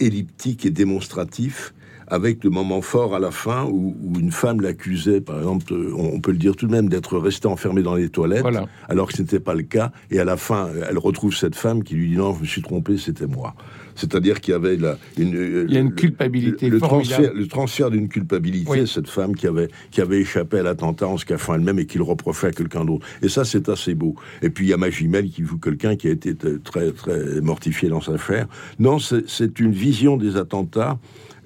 elliptique 0.00 0.66
et 0.66 0.70
démonstratif 0.70 1.74
avec 2.12 2.44
le 2.44 2.50
moment 2.50 2.82
fort 2.82 3.14
à 3.14 3.18
la 3.18 3.30
fin 3.30 3.64
où, 3.64 3.96
une 4.20 4.32
femme 4.32 4.60
l'accusait, 4.60 5.22
par 5.22 5.38
exemple, 5.38 5.72
on, 5.96 6.20
peut 6.20 6.32
le 6.32 6.36
dire 6.36 6.54
tout 6.54 6.66
de 6.66 6.70
même, 6.70 6.90
d'être 6.90 7.16
restée 7.16 7.48
enfermée 7.48 7.82
dans 7.82 7.94
les 7.94 8.10
toilettes, 8.10 8.44
alors 8.90 9.08
que 9.08 9.14
ce 9.14 9.22
n'était 9.22 9.40
pas 9.40 9.54
le 9.54 9.62
cas. 9.62 9.92
Et 10.10 10.20
à 10.20 10.24
la 10.24 10.36
fin, 10.36 10.68
elle 10.88 10.98
retrouve 10.98 11.34
cette 11.34 11.54
femme 11.54 11.82
qui 11.82 11.94
lui 11.94 12.10
dit 12.10 12.16
non, 12.16 12.34
je 12.34 12.40
me 12.42 12.44
suis 12.44 12.60
trompé, 12.60 12.98
c'était 12.98 13.26
moi. 13.26 13.54
C'est-à-dire 13.94 14.42
qu'il 14.42 14.52
y 14.52 14.54
avait 14.54 14.76
la, 14.76 14.98
une, 15.16 15.64
Il 15.68 15.74
y 15.74 15.78
a 15.78 15.80
une 15.80 15.94
culpabilité 15.94 16.68
le, 16.68 16.80
transfert, 16.80 17.32
le 17.32 17.46
transfert 17.46 17.90
d'une 17.90 18.08
culpabilité, 18.08 18.84
cette 18.84 19.08
femme 19.08 19.34
qui 19.34 19.46
avait, 19.46 19.68
qui 19.90 20.02
avait 20.02 20.20
échappé 20.20 20.58
à 20.58 20.62
l'attentat 20.62 21.08
en 21.08 21.16
se 21.16 21.24
cachant 21.24 21.54
elle-même 21.54 21.78
et 21.78 21.86
qui 21.86 21.96
le 21.96 22.04
reprochait 22.04 22.48
à 22.48 22.52
quelqu'un 22.52 22.84
d'autre. 22.84 23.06
Et 23.22 23.30
ça, 23.30 23.46
c'est 23.46 23.70
assez 23.70 23.94
beau. 23.94 24.16
Et 24.42 24.50
puis 24.50 24.66
il 24.66 24.68
y 24.68 24.74
a 24.74 24.76
Magimel 24.76 25.30
qui 25.30 25.44
joue 25.44 25.58
quelqu'un 25.58 25.96
qui 25.96 26.08
a 26.08 26.10
été 26.10 26.34
très, 26.62 26.92
très 26.92 27.40
mortifié 27.40 27.88
dans 27.88 28.02
sa 28.02 28.18
chair. 28.18 28.48
Non, 28.78 28.98
c'est 28.98 29.60
une 29.60 29.72
vision 29.72 30.18
des 30.18 30.36
attentats 30.36 30.98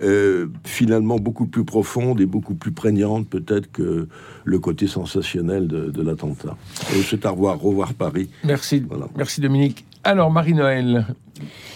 euh, 0.02 0.48
finalement 0.64 1.16
beaucoup 1.16 1.46
plus 1.46 1.64
profonde 1.64 2.20
et 2.20 2.26
beaucoup 2.26 2.54
plus 2.54 2.72
prégnante 2.72 3.28
peut-être 3.28 3.70
que 3.72 4.08
le 4.44 4.58
côté 4.58 4.86
sensationnel 4.86 5.66
de, 5.68 6.02
l'attentat. 6.02 6.56
C'est 7.04 7.24
à 7.24 7.30
revoir, 7.30 7.58
revoir 7.58 7.94
Paris. 7.94 8.28
Merci, 8.44 8.82
merci 9.16 9.40
Dominique. 9.40 9.84
Alors 10.04 10.30
Marie-Noël, 10.30 11.06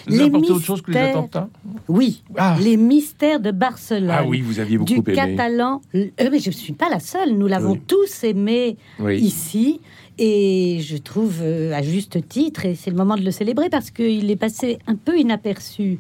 les 0.06 0.30
mystères... 0.30 0.56
autre 0.56 0.64
chose 0.64 0.82
que 0.82 0.90
les 0.90 0.98
attentats 0.98 1.48
Oui, 1.88 2.22
ah. 2.36 2.56
les 2.60 2.76
mystères 2.76 3.40
de 3.40 3.50
Barcelone. 3.50 4.10
Ah 4.12 4.24
oui, 4.26 4.40
vous 4.40 4.60
aviez 4.60 4.78
beaucoup 4.78 4.92
du 4.92 5.02
catalan. 5.02 5.80
Euh, 5.94 6.06
mais 6.18 6.38
je 6.38 6.50
ne 6.50 6.54
suis 6.54 6.72
pas 6.72 6.88
la 6.88 7.00
seule. 7.00 7.32
Nous 7.32 7.46
l'avons 7.46 7.74
tous 7.74 8.24
aimé 8.24 8.76
ici. 9.08 9.80
Et 10.22 10.80
je 10.82 10.98
trouve 10.98 11.38
euh, 11.40 11.72
à 11.72 11.80
juste 11.80 12.28
titre, 12.28 12.66
et 12.66 12.74
c'est 12.74 12.90
le 12.90 12.96
moment 12.96 13.16
de 13.16 13.22
le 13.22 13.30
célébrer 13.30 13.70
parce 13.70 13.90
qu'il 13.90 14.30
est 14.30 14.36
passé 14.36 14.78
un 14.86 14.94
peu 14.94 15.18
inaperçu 15.18 15.98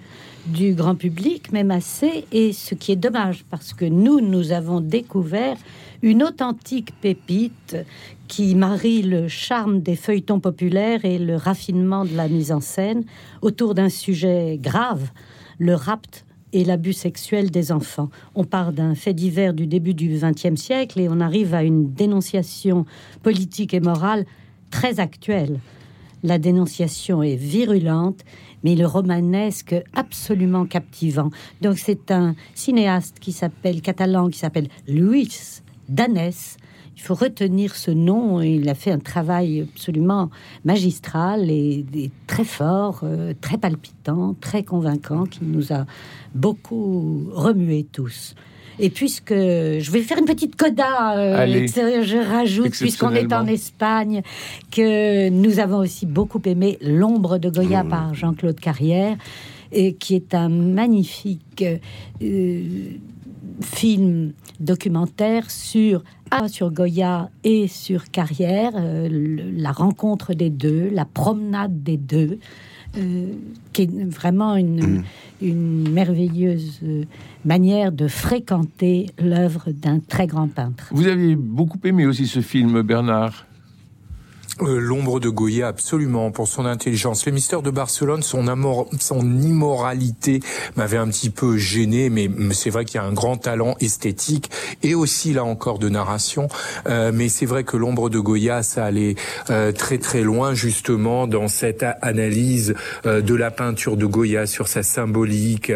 du 0.50 0.74
grand 0.74 0.94
public, 0.94 1.52
même 1.52 1.70
assez, 1.70 2.24
et 2.32 2.52
ce 2.52 2.74
qui 2.74 2.92
est 2.92 2.96
dommage, 2.96 3.44
parce 3.50 3.72
que 3.72 3.84
nous, 3.84 4.20
nous 4.20 4.52
avons 4.52 4.80
découvert 4.80 5.56
une 6.02 6.22
authentique 6.22 6.92
pépite 7.00 7.76
qui 8.28 8.54
marie 8.54 9.02
le 9.02 9.28
charme 9.28 9.80
des 9.80 9.96
feuilletons 9.96 10.40
populaires 10.40 11.04
et 11.04 11.18
le 11.18 11.36
raffinement 11.36 12.04
de 12.04 12.14
la 12.16 12.28
mise 12.28 12.52
en 12.52 12.60
scène 12.60 13.04
autour 13.42 13.74
d'un 13.74 13.88
sujet 13.88 14.58
grave, 14.60 15.10
le 15.58 15.74
rapt 15.74 16.24
et 16.52 16.64
l'abus 16.64 16.92
sexuel 16.92 17.50
des 17.50 17.72
enfants. 17.72 18.08
On 18.34 18.44
part 18.44 18.72
d'un 18.72 18.94
fait 18.94 19.14
divers 19.14 19.54
du 19.54 19.66
début 19.66 19.94
du 19.94 20.18
XXe 20.20 20.60
siècle 20.60 21.00
et 21.00 21.08
on 21.08 21.20
arrive 21.20 21.54
à 21.54 21.62
une 21.62 21.92
dénonciation 21.92 22.86
politique 23.22 23.74
et 23.74 23.80
morale 23.80 24.24
très 24.70 25.00
actuelle. 25.00 25.60
La 26.22 26.38
dénonciation 26.38 27.22
est 27.22 27.36
virulente 27.36 28.20
mais 28.64 28.74
le 28.74 28.86
romanesque 28.86 29.74
absolument 29.94 30.66
captivant. 30.66 31.30
Donc 31.60 31.78
c'est 31.78 32.10
un 32.10 32.34
cinéaste 32.54 33.18
qui 33.20 33.32
s'appelle 33.32 33.80
catalan, 33.82 34.28
qui 34.28 34.38
s'appelle 34.38 34.68
Luis 34.86 35.62
Danès. 35.88 36.56
Il 36.96 37.02
faut 37.02 37.14
retenir 37.14 37.76
ce 37.76 37.90
nom. 37.90 38.42
Il 38.42 38.68
a 38.68 38.74
fait 38.74 38.90
un 38.90 38.98
travail 38.98 39.66
absolument 39.72 40.28
magistral 40.64 41.50
et, 41.50 42.10
très 42.26 42.44
fort, 42.44 43.00
euh, 43.04 43.32
très 43.40 43.56
palpitant, 43.56 44.34
très 44.38 44.64
convaincant, 44.64 45.24
qui 45.24 45.44
nous 45.44 45.72
a 45.72 45.86
beaucoup 46.34 47.30
remué 47.32 47.86
tous. 47.90 48.34
Et 48.80 48.90
puisque 48.90 49.34
je 49.34 49.90
vais 49.90 50.02
faire 50.02 50.18
une 50.18 50.24
petite 50.24 50.56
coda, 50.56 51.16
euh, 51.18 51.66
je 51.66 52.16
rajoute, 52.16 52.72
puisqu'on 52.72 53.10
est 53.10 53.32
en 53.32 53.46
Espagne, 53.46 54.22
que 54.70 55.28
nous 55.28 55.60
avons 55.60 55.78
aussi 55.78 56.06
beaucoup 56.06 56.40
aimé 56.46 56.78
L'ombre 56.80 57.38
de 57.38 57.50
Goya 57.50 57.84
mmh. 57.84 57.88
par 57.88 58.14
Jean-Claude 58.14 58.58
Carrière, 58.58 59.16
et 59.72 59.94
qui 59.94 60.14
est 60.14 60.34
un 60.34 60.48
magnifique 60.48 61.64
euh, 62.22 62.62
film 63.62 64.32
documentaire 64.58 65.50
sur 65.50 66.02
sur 66.46 66.70
Goya 66.70 67.28
et 67.44 67.66
sur 67.66 68.10
Carrière, 68.10 68.72
euh, 68.76 69.08
la 69.56 69.72
rencontre 69.72 70.32
des 70.32 70.50
deux, 70.50 70.88
la 70.90 71.04
promenade 71.04 71.82
des 71.82 71.96
deux. 71.96 72.38
Euh, 72.98 73.34
qui 73.72 73.82
est 73.82 74.04
vraiment 74.10 74.56
une, 74.56 74.98
mm. 74.98 75.04
une 75.42 75.90
merveilleuse 75.90 76.80
euh, 76.82 77.04
manière 77.44 77.92
de 77.92 78.08
fréquenter 78.08 79.06
l'œuvre 79.22 79.70
d'un 79.70 80.00
très 80.00 80.26
grand 80.26 80.48
peintre. 80.48 80.88
Vous 80.90 81.06
avez 81.06 81.36
beaucoup 81.36 81.78
aimé 81.84 82.04
aussi 82.06 82.26
ce 82.26 82.40
film, 82.40 82.82
Bernard 82.82 83.46
euh, 84.62 84.78
l'ombre 84.78 85.20
de 85.20 85.28
Goya, 85.28 85.68
absolument, 85.68 86.30
pour 86.30 86.48
son 86.48 86.66
intelligence. 86.66 87.26
Les 87.26 87.32
mystères 87.32 87.62
de 87.62 87.70
Barcelone, 87.70 88.22
son, 88.22 88.48
amour, 88.48 88.88
son 88.98 89.20
immoralité 89.20 90.40
m'avait 90.76 90.96
un 90.96 91.08
petit 91.08 91.30
peu 91.30 91.56
gêné, 91.56 92.10
mais 92.10 92.28
c'est 92.52 92.70
vrai 92.70 92.84
qu'il 92.84 93.00
y 93.00 93.04
a 93.04 93.06
un 93.06 93.12
grand 93.12 93.36
talent 93.36 93.76
esthétique 93.80 94.50
et 94.82 94.94
aussi, 94.94 95.32
là 95.32 95.44
encore, 95.44 95.78
de 95.78 95.88
narration. 95.88 96.48
Euh, 96.86 97.12
mais 97.14 97.28
c'est 97.28 97.46
vrai 97.46 97.64
que 97.64 97.76
l'ombre 97.76 98.10
de 98.10 98.18
Goya, 98.18 98.62
ça 98.62 98.84
allait 98.84 99.14
euh, 99.50 99.72
très 99.72 99.98
très 99.98 100.22
loin, 100.22 100.54
justement, 100.54 101.26
dans 101.26 101.48
cette 101.48 101.84
analyse 102.02 102.74
de 103.04 103.34
la 103.34 103.50
peinture 103.50 103.96
de 103.96 104.06
Goya, 104.06 104.46
sur 104.46 104.68
sa 104.68 104.82
symbolique, 104.82 105.72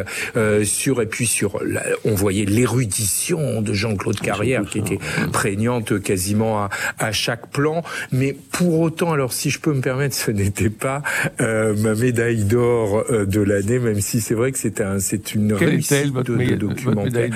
sur 0.65 1.01
et 1.01 1.07
puis 1.07 1.27
sur, 1.27 1.61
on 2.05 2.15
voyait 2.15 2.45
l'érudition 2.45 3.63
de 3.63 3.73
Jean-Claude 3.73 4.21
Carrière, 4.21 4.65
qui 4.65 4.79
était 4.79 4.99
prégnante 5.33 6.01
quasiment 6.03 6.59
à, 6.59 6.71
à 6.99 7.13
chaque 7.13 7.51
plan. 7.51 7.83
Mais 8.13 8.37
pour 8.53 8.74
pour 8.75 8.83
autant, 8.83 9.13
alors 9.13 9.33
si 9.33 9.51
je 9.51 9.61
peux 9.61 9.73
me 9.73 9.81
permettre, 9.81 10.17
ce 10.17 10.33
n'était 10.33 10.69
pas 10.69 11.01
euh, 11.41 11.77
ma 11.77 11.95
médaille 11.95 12.43
d'or 12.43 13.05
euh, 13.09 13.25
de 13.25 13.41
l'année, 13.41 13.79
même 13.79 14.01
si 14.01 14.21
c'est 14.21 14.35
vrai 14.35 14.51
que 14.51 14.59
c'est 14.59 14.81
un, 14.81 14.99
c'est 14.99 15.33
une 15.33 15.53
réussite 15.53 16.13
de, 16.13 16.57
documentaire. 16.57 17.31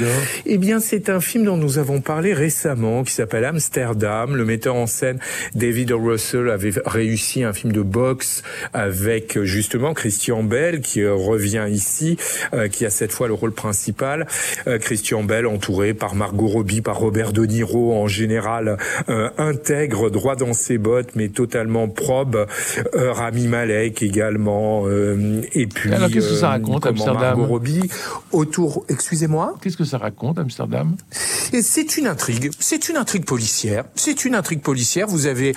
Eh 0.47 0.59
bien, 0.59 0.81
c'est 0.81 1.09
un 1.09 1.21
film 1.21 1.45
dont 1.45 1.57
nous 1.57 1.79
avons 1.79 2.01
parlé 2.01 2.35
récemment, 2.35 3.05
qui 3.05 3.13
s'appelle 3.13 3.45
Amsterdam. 3.45 4.35
Le 4.35 4.45
metteur 4.45 4.75
en 4.75 4.89
scène 4.89 5.21
David 5.55 5.93
Russell 5.93 6.51
avait 6.51 6.73
réussi 6.85 7.45
un 7.45 7.53
film 7.53 7.73
de 7.73 7.83
boxe 7.83 8.43
avec 8.73 9.41
justement 9.45 9.95
Christian 9.95 10.43
Bell, 10.43 10.81
qui 10.81 11.03
euh, 11.03 11.15
revient 11.15 11.69
ici, 11.71 12.17
qui 12.73 12.85
a 12.85 12.91
cette 12.91 13.13
fois 13.13 13.29
le 13.29 13.35
rôle 13.35 13.53
principal. 13.53 14.27
Christian 14.81 15.23
Bell, 15.23 15.47
entouré 15.47 15.95
par 15.95 16.17
Margot 16.17 16.49
Robbie, 16.49 16.81
par 16.81 16.99
Robert 16.99 17.33
De 17.33 17.45
Niro, 17.45 17.95
en 17.95 18.09
général 18.09 18.77
intègre, 19.37 20.11
droit 20.11 20.35
dans 20.35 20.53
ses 20.53 20.79
bottes, 20.79 21.11
mais 21.15 21.28
totalement 21.29 21.89
probe. 21.89 22.47
Euh, 22.95 23.13
Rami 23.13 23.47
Malek 23.47 24.03
également. 24.03 24.85
Euh, 24.87 25.43
et 25.53 25.67
puis. 25.67 25.93
Alors 25.93 26.11
qu'est-ce 26.11 26.29
que 26.29 26.35
ça 26.35 26.47
euh, 26.47 26.51
raconte 26.51 26.87
Amsterdam 26.87 27.41
Robbie 27.43 27.89
autour. 28.33 28.85
Excusez-moi? 28.89 29.55
Qu'est-ce 29.61 29.77
que 29.77 29.85
ça 29.85 29.99
raconte 29.99 30.39
Amsterdam? 30.39 30.97
C'est 31.11 31.97
une 31.97 32.07
intrigue. 32.07 32.51
C'est 32.59 32.89
une 32.89 32.97
intrigue 32.97 33.25
policière. 33.25 33.85
C'est 33.95 34.25
une 34.25 34.35
intrigue 34.35 34.61
policière. 34.61 35.07
Vous 35.07 35.27
avez 35.27 35.55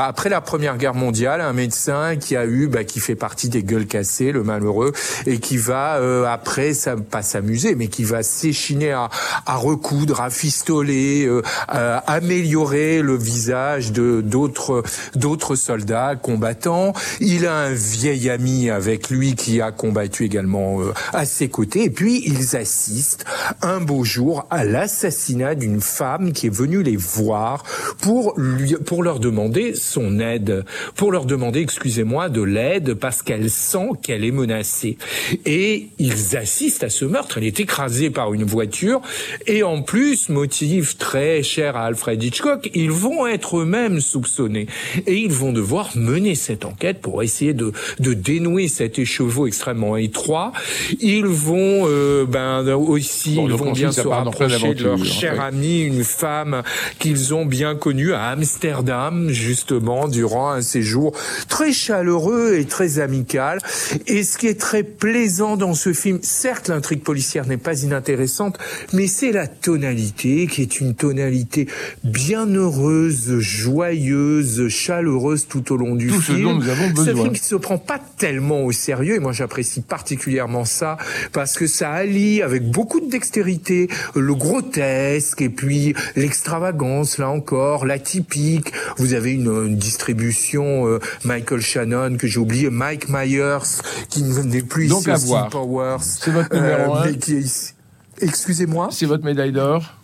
après 0.00 0.28
la 0.28 0.40
Première 0.40 0.76
Guerre 0.76 0.94
mondiale 0.94 1.40
un 1.40 1.52
médecin 1.52 2.16
qui 2.16 2.36
a 2.36 2.44
eu, 2.44 2.68
bah, 2.68 2.84
qui 2.84 3.00
fait 3.00 3.14
partie 3.14 3.48
des 3.48 3.62
gueules 3.62 3.86
cassées, 3.86 4.32
le 4.32 4.42
malheureux, 4.42 4.92
et 5.26 5.38
qui 5.38 5.56
va 5.56 6.00
après, 6.30 6.74
ça 6.74 6.96
pas 6.96 7.22
s'amuser, 7.22 7.74
mais 7.74 7.88
qui 7.88 8.04
va 8.04 8.22
s'échiner 8.22 8.92
à, 8.92 9.08
à 9.46 9.56
recoudre, 9.56 10.20
à 10.20 10.30
fistoler, 10.30 11.28
à 11.68 11.98
améliorer 12.12 13.00
le 13.00 13.16
visage 13.16 13.92
de 13.92 14.20
d'autres 14.20 14.82
d'autres 15.14 15.56
soldats 15.56 16.16
combattants. 16.16 16.92
Il 17.20 17.46
a 17.46 17.56
un 17.56 17.72
vieil 17.72 18.30
ami 18.30 18.70
avec 18.70 19.10
lui 19.10 19.34
qui 19.34 19.60
a 19.60 19.72
combattu 19.72 20.24
également 20.24 20.80
euh, 20.80 20.92
à 21.12 21.24
ses 21.24 21.48
côtés. 21.48 21.84
Et 21.84 21.90
puis, 21.90 22.22
ils 22.26 22.56
assistent 22.56 23.24
un 23.62 23.80
beau 23.80 24.04
jour 24.04 24.46
à 24.50 24.64
l'assassinat 24.64 25.54
d'une 25.54 25.80
femme 25.80 26.32
qui 26.32 26.46
est 26.46 26.54
venue 26.54 26.82
les 26.82 26.96
voir 26.96 27.64
pour 28.00 28.34
lui, 28.36 28.74
pour 28.74 29.02
leur 29.02 29.20
demander 29.20 29.74
son 29.74 30.18
aide, 30.20 30.64
pour 30.96 31.12
leur 31.12 31.24
demander, 31.24 31.60
excusez-moi, 31.60 32.28
de 32.28 32.42
l'aide 32.42 32.94
parce 32.94 33.22
qu'elle 33.22 33.50
sent 33.50 33.90
qu'elle 34.02 34.24
est 34.24 34.30
menacée. 34.30 34.98
Et 35.44 35.88
ils 35.98 36.36
assistent 36.36 36.84
à 36.84 36.90
ce 36.90 37.04
meurtre. 37.04 37.38
Elle 37.38 37.44
est 37.44 37.60
écrasée 37.60 38.10
par 38.10 38.34
une 38.34 38.44
voiture. 38.44 39.00
Et 39.46 39.62
en 39.62 39.82
plus, 39.82 40.28
motif 40.28 40.98
très 40.98 41.42
cher 41.42 41.76
à 41.76 41.86
Alfred 41.86 42.22
Hitchcock, 42.22 42.70
ils 42.74 42.90
vont 42.90 43.26
être 43.26 43.58
eux-mêmes 43.58 44.00
soupçonnés. 44.00 44.66
Et 45.06 45.16
ils 45.16 45.32
vont 45.32 45.52
devoir 45.52 45.90
mener 45.96 46.34
cette 46.34 46.64
enquête 46.64 47.00
pour 47.00 47.22
essayer 47.22 47.54
de, 47.54 47.72
de 47.98 48.14
dénouer 48.14 48.68
cet 48.68 48.98
écheveau 48.98 49.46
extrêmement 49.46 49.96
étroit. 49.96 50.52
Ils 51.00 51.26
vont 51.26 51.86
euh, 51.86 52.24
ben 52.26 52.66
aussi 52.74 53.34
ils 53.34 53.52
vont 53.52 53.72
bien 53.72 53.92
se 53.92 54.00
rapprocher 54.00 54.74
de 54.74 54.84
leur 54.84 55.04
chère 55.04 55.40
amie, 55.40 55.80
une 55.80 56.04
femme 56.04 56.62
qu'ils 56.98 57.34
ont 57.34 57.44
bien 57.44 57.74
connue 57.74 58.12
à 58.12 58.28
Amsterdam 58.28 59.28
justement 59.30 60.08
durant 60.08 60.50
un 60.50 60.62
séjour 60.62 61.12
très 61.48 61.72
chaleureux 61.72 62.56
et 62.58 62.64
très 62.64 62.98
amical. 62.98 63.58
Et 64.06 64.22
ce 64.22 64.38
qui 64.38 64.46
est 64.46 64.60
très 64.60 64.82
plaisant 64.82 65.56
dans 65.56 65.74
ce 65.74 65.92
film, 65.92 66.18
certes 66.22 66.68
l'intrigue 66.68 67.02
policière 67.02 67.46
n'est 67.46 67.56
pas 67.56 67.82
inintéressante, 67.82 68.58
mais 68.92 69.06
c'est 69.06 69.32
la 69.32 69.46
tonalité 69.46 70.46
qui 70.46 70.62
est 70.62 70.80
une 70.80 70.94
tonalité 70.94 71.68
bien 72.04 72.46
heureuse, 72.46 73.38
joyeuse, 73.38 74.68
chaleureuse 74.72 75.46
tout 75.46 75.72
au 75.72 75.76
long 75.76 75.94
du 75.94 76.10
film. 76.10 76.20
Ce 76.20 76.42
dont 76.42 76.54
nous 76.54 76.68
avons 76.68 76.88
besoin. 76.90 77.04
Ce 77.04 77.14
film 77.14 77.32
qui 77.32 77.44
se 77.44 77.54
prend 77.54 77.78
pas 77.78 78.00
tellement 78.18 78.64
au 78.64 78.72
sérieux, 78.72 79.16
et 79.16 79.18
moi 79.18 79.32
j'apprécie 79.32 79.80
particulièrement 79.80 80.64
ça, 80.64 80.96
parce 81.32 81.54
que 81.54 81.66
ça 81.66 81.90
allie 81.92 82.42
avec 82.42 82.68
beaucoup 82.70 83.00
de 83.00 83.08
dextérité 83.08 83.88
le 84.14 84.34
grotesque 84.34 85.42
et 85.42 85.48
puis 85.48 85.94
l'extravagance, 86.16 87.18
là 87.18 87.30
encore, 87.30 87.86
l'atypique. 87.86 88.72
Vous 88.96 89.14
avez 89.14 89.32
une, 89.32 89.76
distribution 89.76 90.86
euh, 90.86 90.98
Michael 91.24 91.60
Shannon 91.60 92.16
que 92.16 92.26
j'ai 92.26 92.38
oublié, 92.38 92.70
Mike 92.70 93.08
Myers 93.08 93.80
qui 94.08 94.22
n'est 94.22 94.62
plus 94.62 94.88
Donc 94.88 95.00
ici 95.00 95.10
à 95.10 95.16
voir. 95.16 95.48
Powers. 95.50 95.98
C'est 96.00 96.30
votre 96.30 96.54
numéro 96.54 96.96
euh, 96.96 97.04
un. 97.04 98.24
Excusez-moi. 98.24 98.88
C'est 98.90 99.06
votre 99.06 99.24
médaille 99.24 99.52
d'or. 99.52 100.01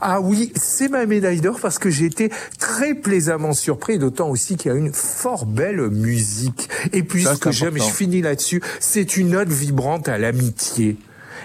Ah 0.00 0.20
oui, 0.20 0.52
c'est 0.56 0.88
ma 0.88 1.06
médaille 1.06 1.40
d'or 1.40 1.58
parce 1.60 1.78
que 1.78 1.90
j'ai 1.90 2.06
été 2.06 2.30
très 2.58 2.94
plaisamment 2.94 3.52
surpris, 3.52 3.98
d'autant 3.98 4.28
aussi 4.28 4.56
qu'il 4.56 4.72
y 4.72 4.74
a 4.74 4.78
une 4.78 4.92
fort 4.92 5.46
belle 5.46 5.88
musique. 5.90 6.68
Et 6.92 7.02
puis 7.02 7.24
ce 7.24 7.36
que 7.36 7.50
j'aime, 7.50 7.76
et 7.76 7.80
je 7.80 7.84
finis 7.84 8.22
là-dessus, 8.22 8.62
c'est 8.80 9.16
une 9.16 9.30
note 9.30 9.48
vibrante 9.48 10.08
à 10.08 10.18
l'amitié. 10.18 10.96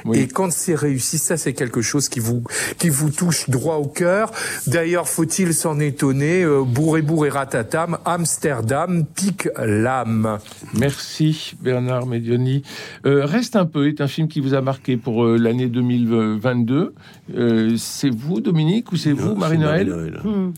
Oui. 0.06 0.20
Et 0.20 0.28
quand 0.28 0.52
c'est 0.52 0.76
réussi, 0.76 1.18
ça 1.18 1.38
c'est 1.38 1.54
quelque 1.54 1.82
chose 1.82 2.10
qui 2.10 2.20
vous 2.20 2.44
qui 2.78 2.90
vous 2.90 3.10
touche 3.10 3.50
droit 3.50 3.76
au 3.76 3.88
cœur. 3.88 4.32
D'ailleurs, 4.68 5.08
faut-il 5.08 5.54
s'en 5.54 5.80
étonner 5.80 6.44
euh, 6.44 6.64
Bourré 6.64 7.02
bourré 7.02 7.30
ratatam, 7.30 7.98
Amsterdam 8.06 9.06
pique 9.16 9.50
l'âme. 9.58 10.40
Merci 10.74 11.56
Bernard 11.62 12.06
Medioni. 12.06 12.64
Euh, 13.06 13.26
Reste 13.26 13.56
un 13.56 13.66
peu 13.66 13.88
est 13.88 14.02
un 14.02 14.08
film 14.08 14.28
qui 14.28 14.40
vous 14.40 14.54
a 14.54 14.62
marqué 14.62 14.98
pour 14.98 15.26
euh, 15.26 15.38
l'année 15.38 15.68
2022. 15.68 16.94
Euh, 17.36 17.76
c'est 17.78 18.10
vous 18.10 18.42
Dominique 18.42 18.92
ou 18.92 18.98
c'est 18.98 19.12
vous 19.12 19.36
Marie-Noël? 19.36 19.88
Marie-Noël. 19.88 20.54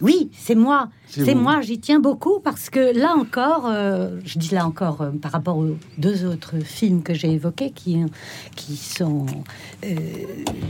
Oui, 0.00 0.30
c'est 0.36 0.54
moi. 0.54 0.88
C'est 1.08 1.34
moi, 1.34 1.60
j'y 1.60 1.78
tiens 1.80 2.00
beaucoup 2.00 2.40
parce 2.40 2.70
que 2.70 2.96
là 2.98 3.14
encore, 3.16 3.66
euh, 3.68 4.18
je 4.24 4.38
dis 4.38 4.54
là 4.54 4.64
encore 4.66 5.02
euh, 5.02 5.10
par 5.10 5.32
rapport 5.32 5.58
aux 5.58 5.76
deux 5.98 6.24
autres 6.24 6.60
films 6.64 7.02
que 7.02 7.12
j'ai 7.14 7.32
évoqués, 7.32 7.70
qui, 7.72 7.98
qui 8.56 8.76
sont 8.76 9.26
euh, 9.84 9.94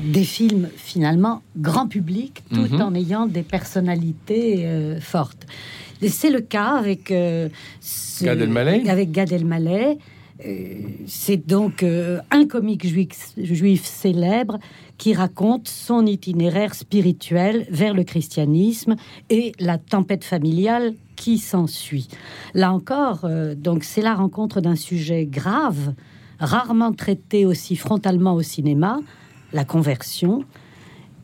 des 0.04 0.24
films 0.24 0.68
finalement 0.76 1.42
grand 1.56 1.86
public, 1.86 2.42
tout 2.52 2.60
Mhm. 2.74 2.80
en 2.82 2.94
ayant 2.94 3.26
des 3.26 3.42
personnalités 3.42 4.62
euh, 4.66 4.98
fortes. 5.00 5.46
Et 6.02 6.08
c'est 6.08 6.30
le 6.30 6.40
cas 6.40 6.76
avec 6.78 7.10
euh, 7.10 7.48
ce- 7.80 8.24
Gad 8.24 8.40
Elmaleh 8.40 8.88
Avec 8.88 9.12
Gad 9.12 9.30
Elmaleh. 9.32 9.98
Euh, 10.46 10.80
c'est 11.06 11.46
donc 11.46 11.82
euh, 11.82 12.20
un 12.30 12.46
comique 12.46 12.86
juif, 12.86 13.84
célèbre 13.84 14.58
qui 14.98 15.14
raconte 15.14 15.68
son 15.68 16.06
itinéraire 16.06 16.74
spirituel 16.74 17.66
vers 17.70 17.94
le 17.94 18.04
christianisme 18.04 18.96
et 19.28 19.52
la 19.58 19.78
tempête 19.78 20.24
familiale 20.24 20.94
qui 21.16 21.38
s'ensuit. 21.38 22.08
Là 22.54 22.72
encore, 22.72 23.20
euh, 23.24 23.54
donc 23.54 23.84
c'est 23.84 24.02
la 24.02 24.14
rencontre 24.14 24.60
d'un 24.60 24.76
sujet 24.76 25.26
grave, 25.26 25.94
rarement 26.38 26.92
traité 26.92 27.44
aussi 27.44 27.76
frontalement 27.76 28.34
au 28.34 28.42
cinéma, 28.42 28.98
la 29.52 29.64
conversion, 29.64 30.44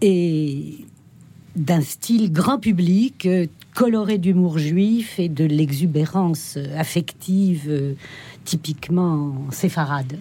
et 0.03 0.75
d'un 1.55 1.81
style 1.81 2.33
grand 2.33 2.59
public, 2.59 3.27
coloré 3.75 4.19
d'humour 4.19 4.59
juif 4.59 5.19
et 5.19 5.31
de 5.31 5.45
l'exubérance 5.45 6.59
affective 6.77 7.97
typiquement 8.47 9.35
séfarade. 9.51 10.19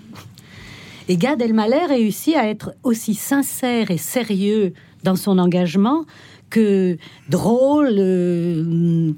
Et 1.08 1.16
Gad 1.18 1.42
Elmaleh 1.42 1.86
réussit 1.86 2.36
à 2.36 2.48
être 2.48 2.74
aussi 2.84 3.14
sincère 3.14 3.92
et 3.92 3.98
sérieux 3.98 4.74
dans 5.04 5.16
son 5.16 5.38
engagement 5.38 6.06
que 6.50 6.98
drôle, 7.30 7.96
euh, 7.98 9.14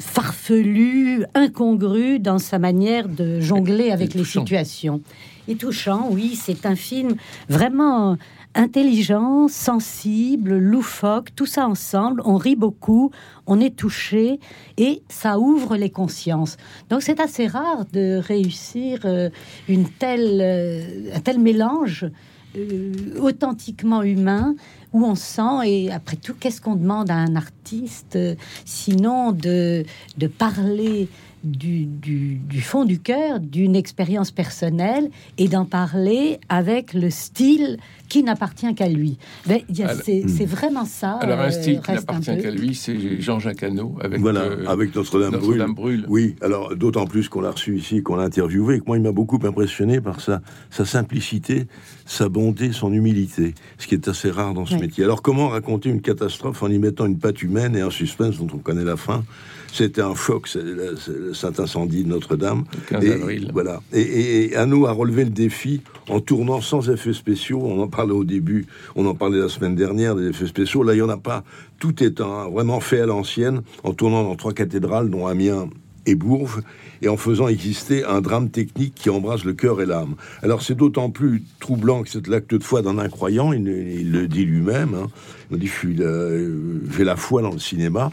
farfelu, 0.00 1.24
incongru 1.34 2.18
dans 2.18 2.38
sa 2.38 2.58
manière 2.58 3.08
de 3.08 3.40
jongler 3.40 3.90
avec 3.90 4.14
les 4.14 4.24
situations. 4.24 5.00
Et 5.48 5.56
touchant, 5.56 6.08
oui, 6.10 6.36
c'est 6.36 6.66
un 6.66 6.76
film 6.76 7.16
vraiment 7.48 8.18
intelligent, 8.54 9.48
sensible, 9.48 10.58
loufoque, 10.58 11.34
tout 11.34 11.46
ça 11.46 11.66
ensemble. 11.66 12.20
On 12.26 12.36
rit 12.36 12.54
beaucoup, 12.56 13.10
on 13.46 13.58
est 13.58 13.74
touché 13.74 14.40
et 14.76 15.02
ça 15.08 15.38
ouvre 15.38 15.76
les 15.76 15.90
consciences. 15.90 16.58
Donc 16.90 17.02
c'est 17.02 17.18
assez 17.18 17.46
rare 17.46 17.86
de 17.92 18.18
réussir 18.18 19.00
euh, 19.06 19.30
une 19.68 19.88
telle, 19.88 20.40
euh, 20.42 21.14
un 21.14 21.20
tel 21.20 21.38
mélange 21.38 22.06
euh, 22.56 22.92
authentiquement 23.20 24.02
humain 24.02 24.54
où 24.92 25.04
on 25.04 25.14
sent, 25.14 25.66
et 25.66 25.92
après 25.92 26.16
tout, 26.16 26.34
qu'est-ce 26.38 26.60
qu'on 26.60 26.76
demande 26.76 27.10
à 27.10 27.14
un 27.14 27.36
artiste 27.36 28.16
euh, 28.16 28.34
sinon 28.64 29.32
de, 29.32 29.84
de 30.16 30.26
parler 30.26 31.08
du, 31.44 31.88
fond 32.60 32.84
du 32.84 32.98
cœur, 32.98 33.40
d'une 33.40 33.76
expérience 33.76 34.30
personnelle 34.30 35.10
et 35.36 35.48
d'en 35.48 35.64
parler 35.64 36.40
avec 36.48 36.94
le 36.94 37.10
style 37.10 37.78
qui 38.08 38.22
n'appartient 38.22 38.74
qu'à 38.74 38.88
lui. 38.88 39.18
Ben, 39.46 39.60
il 39.68 39.78
y 39.78 39.82
a- 39.82 39.88
Alors- 39.90 40.02
c'est 40.04 40.44
vraiment 40.46 40.84
ça. 40.84 41.12
Alors 41.20 41.40
un 41.40 41.48
euh, 41.48 41.50
style 41.50 41.80
qui 41.80 41.92
n'appartient 41.92 42.36
qu'à 42.40 42.50
lui, 42.50 42.74
c'est 42.74 43.20
Jean-Jacques 43.20 43.62
Hano 43.62 43.96
avec 44.02 44.20
Voilà, 44.20 44.40
euh, 44.42 44.66
avec 44.66 44.94
Notre-Dame 44.94 45.32
brûle. 45.32 45.42
Notre-Dame 45.58 45.74
brûle. 45.74 46.04
Oui, 46.08 46.36
alors 46.40 46.74
d'autant 46.76 47.06
plus 47.06 47.28
qu'on 47.28 47.40
l'a 47.40 47.50
reçu 47.50 47.76
ici, 47.76 48.02
qu'on 48.02 48.16
l'a 48.16 48.24
interviewé, 48.24 48.76
et 48.76 48.80
que 48.80 48.84
moi 48.86 48.96
il 48.96 49.02
m'a 49.02 49.12
beaucoup 49.12 49.38
impressionné 49.44 50.00
par 50.00 50.20
sa, 50.20 50.40
sa 50.70 50.84
simplicité, 50.84 51.66
sa 52.06 52.28
bonté, 52.28 52.72
son 52.72 52.92
humilité, 52.92 53.54
ce 53.78 53.86
qui 53.86 53.94
est 53.94 54.08
assez 54.08 54.30
rare 54.30 54.54
dans 54.54 54.66
ce 54.66 54.74
métier. 54.76 55.04
Alors 55.04 55.22
comment 55.22 55.48
raconter 55.48 55.90
une 55.90 56.00
catastrophe 56.00 56.62
en 56.62 56.68
y 56.68 56.78
mettant 56.78 57.06
une 57.06 57.18
patte 57.18 57.42
humaine 57.42 57.76
et 57.76 57.80
un 57.80 57.90
suspense 57.90 58.38
dont 58.38 58.48
on 58.54 58.58
connaît 58.58 58.84
la 58.84 58.96
fin? 58.96 59.24
C'était 59.70 60.00
un 60.00 60.14
choc, 60.14 60.48
c'est 60.48 60.62
le- 60.62 60.96
c'est 60.96 61.12
le 61.14 61.34
Saint-Incendie 61.34 62.02
de 62.04 62.08
Notre-Dame. 62.08 62.64
Le 62.72 62.80
15 62.88 63.04
Et 63.04 63.12
avril. 63.12 63.50
Voilà. 63.52 63.82
Et, 63.92 64.00
et, 64.00 64.52
et 64.52 64.56
Hanno 64.56 64.86
a 64.86 64.92
relevé 64.92 65.24
le 65.24 65.30
défi 65.30 65.82
en 66.08 66.20
tournant 66.20 66.62
sans 66.62 66.88
effets 66.88 67.12
spéciaux. 67.12 67.60
On 67.62 67.82
en 67.82 67.86
au 68.06 68.24
début, 68.24 68.66
on 68.96 69.06
en 69.06 69.14
parlait 69.14 69.38
la 69.38 69.48
semaine 69.48 69.74
dernière 69.74 70.14
des 70.14 70.28
effets 70.28 70.46
spéciaux. 70.46 70.82
Là, 70.82 70.94
il 70.94 70.96
n'y 70.96 71.02
en 71.02 71.08
a 71.08 71.16
pas. 71.16 71.44
Tout 71.78 72.02
est 72.02 72.20
un- 72.20 72.48
vraiment 72.48 72.80
fait 72.80 73.00
à 73.00 73.06
l'ancienne, 73.06 73.62
en 73.84 73.92
tournant 73.92 74.22
dans 74.22 74.36
trois 74.36 74.52
cathédrales, 74.52 75.10
dont 75.10 75.26
Amiens 75.26 75.68
et 76.06 76.14
Bourges, 76.14 76.60
et 77.02 77.08
en 77.08 77.16
faisant 77.16 77.48
exister 77.48 78.04
un 78.04 78.20
drame 78.20 78.48
technique 78.48 78.94
qui 78.94 79.10
embrasse 79.10 79.44
le 79.44 79.52
cœur 79.52 79.82
et 79.82 79.86
l'âme. 79.86 80.14
Alors 80.42 80.62
c'est 80.62 80.74
d'autant 80.74 81.10
plus 81.10 81.42
troublant 81.60 82.02
que 82.02 82.08
c'est 82.08 82.26
l'acte 82.28 82.54
de 82.54 82.62
foi 82.62 82.80
d'un 82.82 82.98
incroyant, 82.98 83.52
il, 83.52 83.68
il 83.68 84.10
le 84.10 84.26
dit 84.26 84.44
lui-même, 84.44 84.94
hein. 84.94 85.08
Dit 85.56 85.66
je 85.66 85.72
suis, 85.72 85.96
euh, 86.00 86.80
j'ai 86.96 87.04
la 87.04 87.16
foi 87.16 87.40
dans 87.42 87.52
le 87.52 87.58
cinéma, 87.58 88.12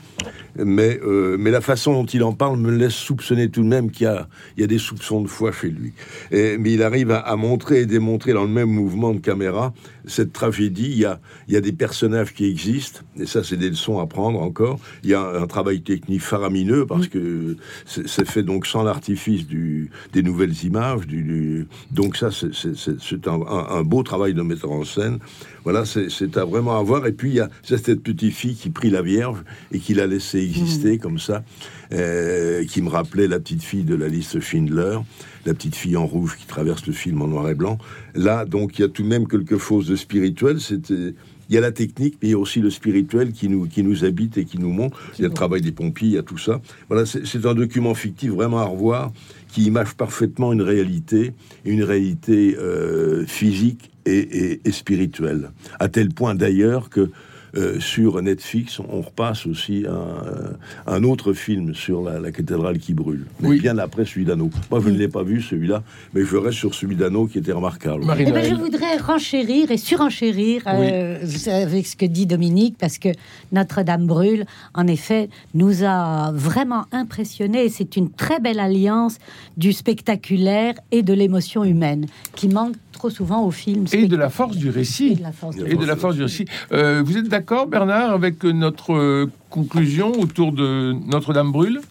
mais, 0.57 0.99
euh, 1.03 1.35
mais 1.37 1.51
la 1.51 1.61
façon 1.61 1.91
dont 1.93 2.05
il 2.05 2.23
en 2.23 2.31
parle 2.33 2.57
me 2.57 2.71
laisse 2.71 2.93
soupçonner 2.93 3.49
tout 3.49 3.61
de 3.61 3.67
même 3.67 3.91
qu'il 3.91 4.05
y 4.05 4.07
a, 4.07 4.27
y 4.57 4.63
a 4.63 4.67
des 4.67 4.77
soupçons 4.77 5.21
de 5.21 5.27
foi 5.27 5.51
chez 5.51 5.69
lui. 5.69 5.91
Et- 6.31 6.57
mais 6.57 6.71
il 6.73 6.81
arrive 6.83 7.11
à, 7.11 7.35
montrer 7.35 7.81
et 7.81 7.85
démontrer 7.85 8.31
dans 8.33 8.43
le 8.43 8.49
même 8.49 8.69
mouvement 8.69 9.13
de 9.13 9.19
caméra 9.19 9.73
cette 10.07 10.31
tragédie. 10.31 10.87
Il 10.91 10.99
y 10.99 11.05
a, 11.05 11.19
il 11.47 11.53
y 11.53 11.57
a 11.57 11.61
des 11.61 11.73
personnages 11.73 12.33
qui 12.33 12.45
existent, 12.45 13.01
et 13.19 13.25
ça 13.25 13.43
c'est 13.43 13.57
des 13.57 13.69
leçons 13.69 13.99
à 13.99 14.05
prendre 14.05 14.41
encore. 14.41 14.79
Il 15.03 15.09
y 15.09 15.13
a 15.13 15.21
un, 15.21 15.47
travail 15.47 15.81
technique 15.81 16.21
faramineux 16.21 16.85
parce 16.85 17.07
que 17.07 17.55
c'est 17.85 18.25
fait 18.27 18.43
donc 18.43 18.65
sans 18.65 18.83
l'artifice 18.83 19.45
du, 19.45 19.89
des 20.13 20.23
nouvelles 20.23 20.55
images. 20.63 21.05
Du, 21.07 21.67
donc 21.91 22.15
ça 22.17 22.29
c'est- 22.31 23.27
un, 23.27 23.41
un- 23.41 23.83
beau 23.83 24.03
travail 24.03 24.33
de 24.33 24.41
metteur 24.41 24.71
en 24.71 24.83
scène. 24.83 25.19
Voilà, 25.63 25.83
c'est 25.85 26.37
à 26.37 26.45
vraiment 26.45 26.77
à 26.77 26.83
voir. 26.83 27.07
Et 27.07 27.11
puis 27.11 27.24
il 27.29 27.35
y 27.35 27.39
a 27.39 27.49
cette 27.63 28.01
petite 28.01 28.33
fille 28.33 28.55
qui 28.55 28.69
prit 28.69 28.89
la 28.89 29.01
Vierge 29.01 29.39
et 29.71 29.79
qui 29.79 29.93
l'a 29.93 30.07
laissée 30.07 30.39
exister 30.39 30.97
comme 30.97 31.19
ça, 31.19 31.43
euh, 31.91 32.65
qui 32.65 32.81
me 32.81 32.89
rappelait 32.89 33.27
la 33.27 33.39
petite 33.39 33.63
fille 33.63 33.83
de 33.83 33.95
la 33.95 34.07
liste 34.07 34.39
Schindler, 34.39 34.99
la 35.45 35.53
petite 35.53 35.75
fille 35.75 35.97
en 35.97 36.05
rouge 36.05 36.37
qui 36.37 36.45
traverse 36.45 36.85
le 36.87 36.93
film 36.93 37.21
en 37.21 37.27
noir 37.27 37.49
et 37.49 37.55
blanc. 37.55 37.77
Là, 38.13 38.45
donc, 38.45 38.79
il 38.79 38.81
y 38.81 38.85
a 38.85 38.89
tout 38.89 39.03
de 39.03 39.07
même 39.07 39.27
quelque 39.27 39.57
chose 39.57 39.87
de 39.87 39.95
spirituel. 39.95 40.59
C'était 40.59 41.13
il 41.49 41.53
y 41.53 41.57
a 41.57 41.61
la 41.61 41.71
technique, 41.71 42.17
mais 42.21 42.29
il 42.29 42.31
y 42.31 42.33
a 42.33 42.39
aussi 42.39 42.59
le 42.59 42.69
spirituel 42.69 43.31
qui 43.31 43.49
nous, 43.49 43.67
qui 43.67 43.83
nous 43.83 44.03
habite 44.03 44.37
et 44.37 44.45
qui 44.45 44.57
nous 44.57 44.71
montre. 44.71 44.99
Il 45.17 45.21
y 45.21 45.25
a 45.25 45.27
le 45.27 45.33
travail 45.33 45.61
des 45.61 45.71
pompiers, 45.71 46.07
il 46.07 46.13
y 46.15 46.17
a 46.17 46.23
tout 46.23 46.37
ça. 46.37 46.61
Voilà, 46.89 47.05
c'est 47.05 47.25
c'est 47.25 47.45
un 47.45 47.53
document 47.53 47.93
fictif 47.93 48.31
vraiment 48.31 48.59
à 48.59 48.65
revoir 48.65 49.11
qui 49.51 49.63
image 49.63 49.93
parfaitement 49.93 50.51
une 50.53 50.61
réalité, 50.61 51.33
une 51.63 51.83
réalité 51.83 52.57
euh, 52.57 53.25
physique 53.25 53.91
et, 54.05 54.17
et- 54.17 54.61
et 54.65 54.71
spirituelle. 54.71 55.51
À 55.79 55.87
tel 55.89 56.09
point 56.09 56.35
d'ailleurs 56.35 56.89
que 56.89 57.09
Euh, 57.57 57.79
sur 57.79 58.21
Netflix, 58.21 58.81
on 58.81 58.99
repasse 58.99 59.45
aussi 59.47 59.85
un, 59.87 60.91
un 60.93 61.03
autre 61.05 61.31
film 61.31 61.73
sur 61.73 62.03
la, 62.03 62.19
la 62.19 62.33
cathédrale 62.33 62.77
qui 62.79 62.93
brûle. 62.93 63.27
Mais 63.39 63.47
Oui. 63.47 63.61
bien 63.61 63.77
après 63.77 64.03
celui 64.03 64.25
d'Anneau. 64.25 64.49
Moi, 64.69 64.81
je 64.83 64.89
ne 64.89 64.97
l'ai 64.97 65.07
pas 65.07 65.23
vu 65.23 65.41
celui-là, 65.41 65.81
mais 66.13 66.25
je 66.25 66.35
reste 66.35 66.57
sur 66.57 66.75
celui 66.75 66.97
d'Anneau 66.97 67.27
qui 67.27 67.37
était 67.37 67.53
remarquable. 67.53 68.03
Eh 68.19 68.29
ben, 68.29 68.43
je 68.43 68.55
voudrais 68.55 68.97
renchérir 68.97 69.71
et 69.71 69.77
surenchérir 69.77 70.63
euh, 70.67 71.17
avec 71.47 71.87
ce 71.87 71.95
que 71.95 72.05
dit 72.05 72.25
Dominique, 72.25 72.75
parce 72.77 72.97
que 72.97 73.07
Notre-Dame 73.53 74.05
brûle, 74.05 74.45
en 74.73 74.85
effet, 74.87 75.29
nous 75.53 75.85
a 75.85 76.33
vraiment 76.33 76.83
impressionnés. 76.91 77.69
C'est 77.69 77.95
une 77.95 78.09
très 78.11 78.41
belle 78.41 78.59
alliance 78.59 79.17
du 79.55 79.71
spectaculaire 79.71 80.73
et 80.91 81.03
de 81.03 81.13
l'émotion 81.13 81.63
humaine, 81.63 82.07
qui 82.35 82.49
manque 82.49 82.75
trop 82.95 83.09
souvent 83.09 83.43
au 83.45 83.51
film. 83.51 83.85
Et 83.91 84.07
de 84.07 84.15
la 84.15 84.29
force 84.29 84.57
du 84.57 84.67
Et 84.67 84.71
récit. 84.71 85.15
de 85.15 85.21
la 85.23 85.31
force 85.31 85.55
du 85.55 85.65
Et 85.69 85.75
de 85.75 85.85
la 85.85 85.95
force 85.95 86.15
du 86.15 86.23
récit. 86.23 86.45
Euh, 86.71 87.03
vous 87.05 87.17
êtes 87.17 87.27
d'accord, 87.27 87.67
Bernard, 87.67 88.11
avec 88.11 88.43
notre 88.43 88.93
euh, 88.93 89.29
conclusion 89.49 90.11
autour 90.19 90.51
de 90.53 90.93
Notre-Dame 91.07 91.51
brûle? 91.51 91.81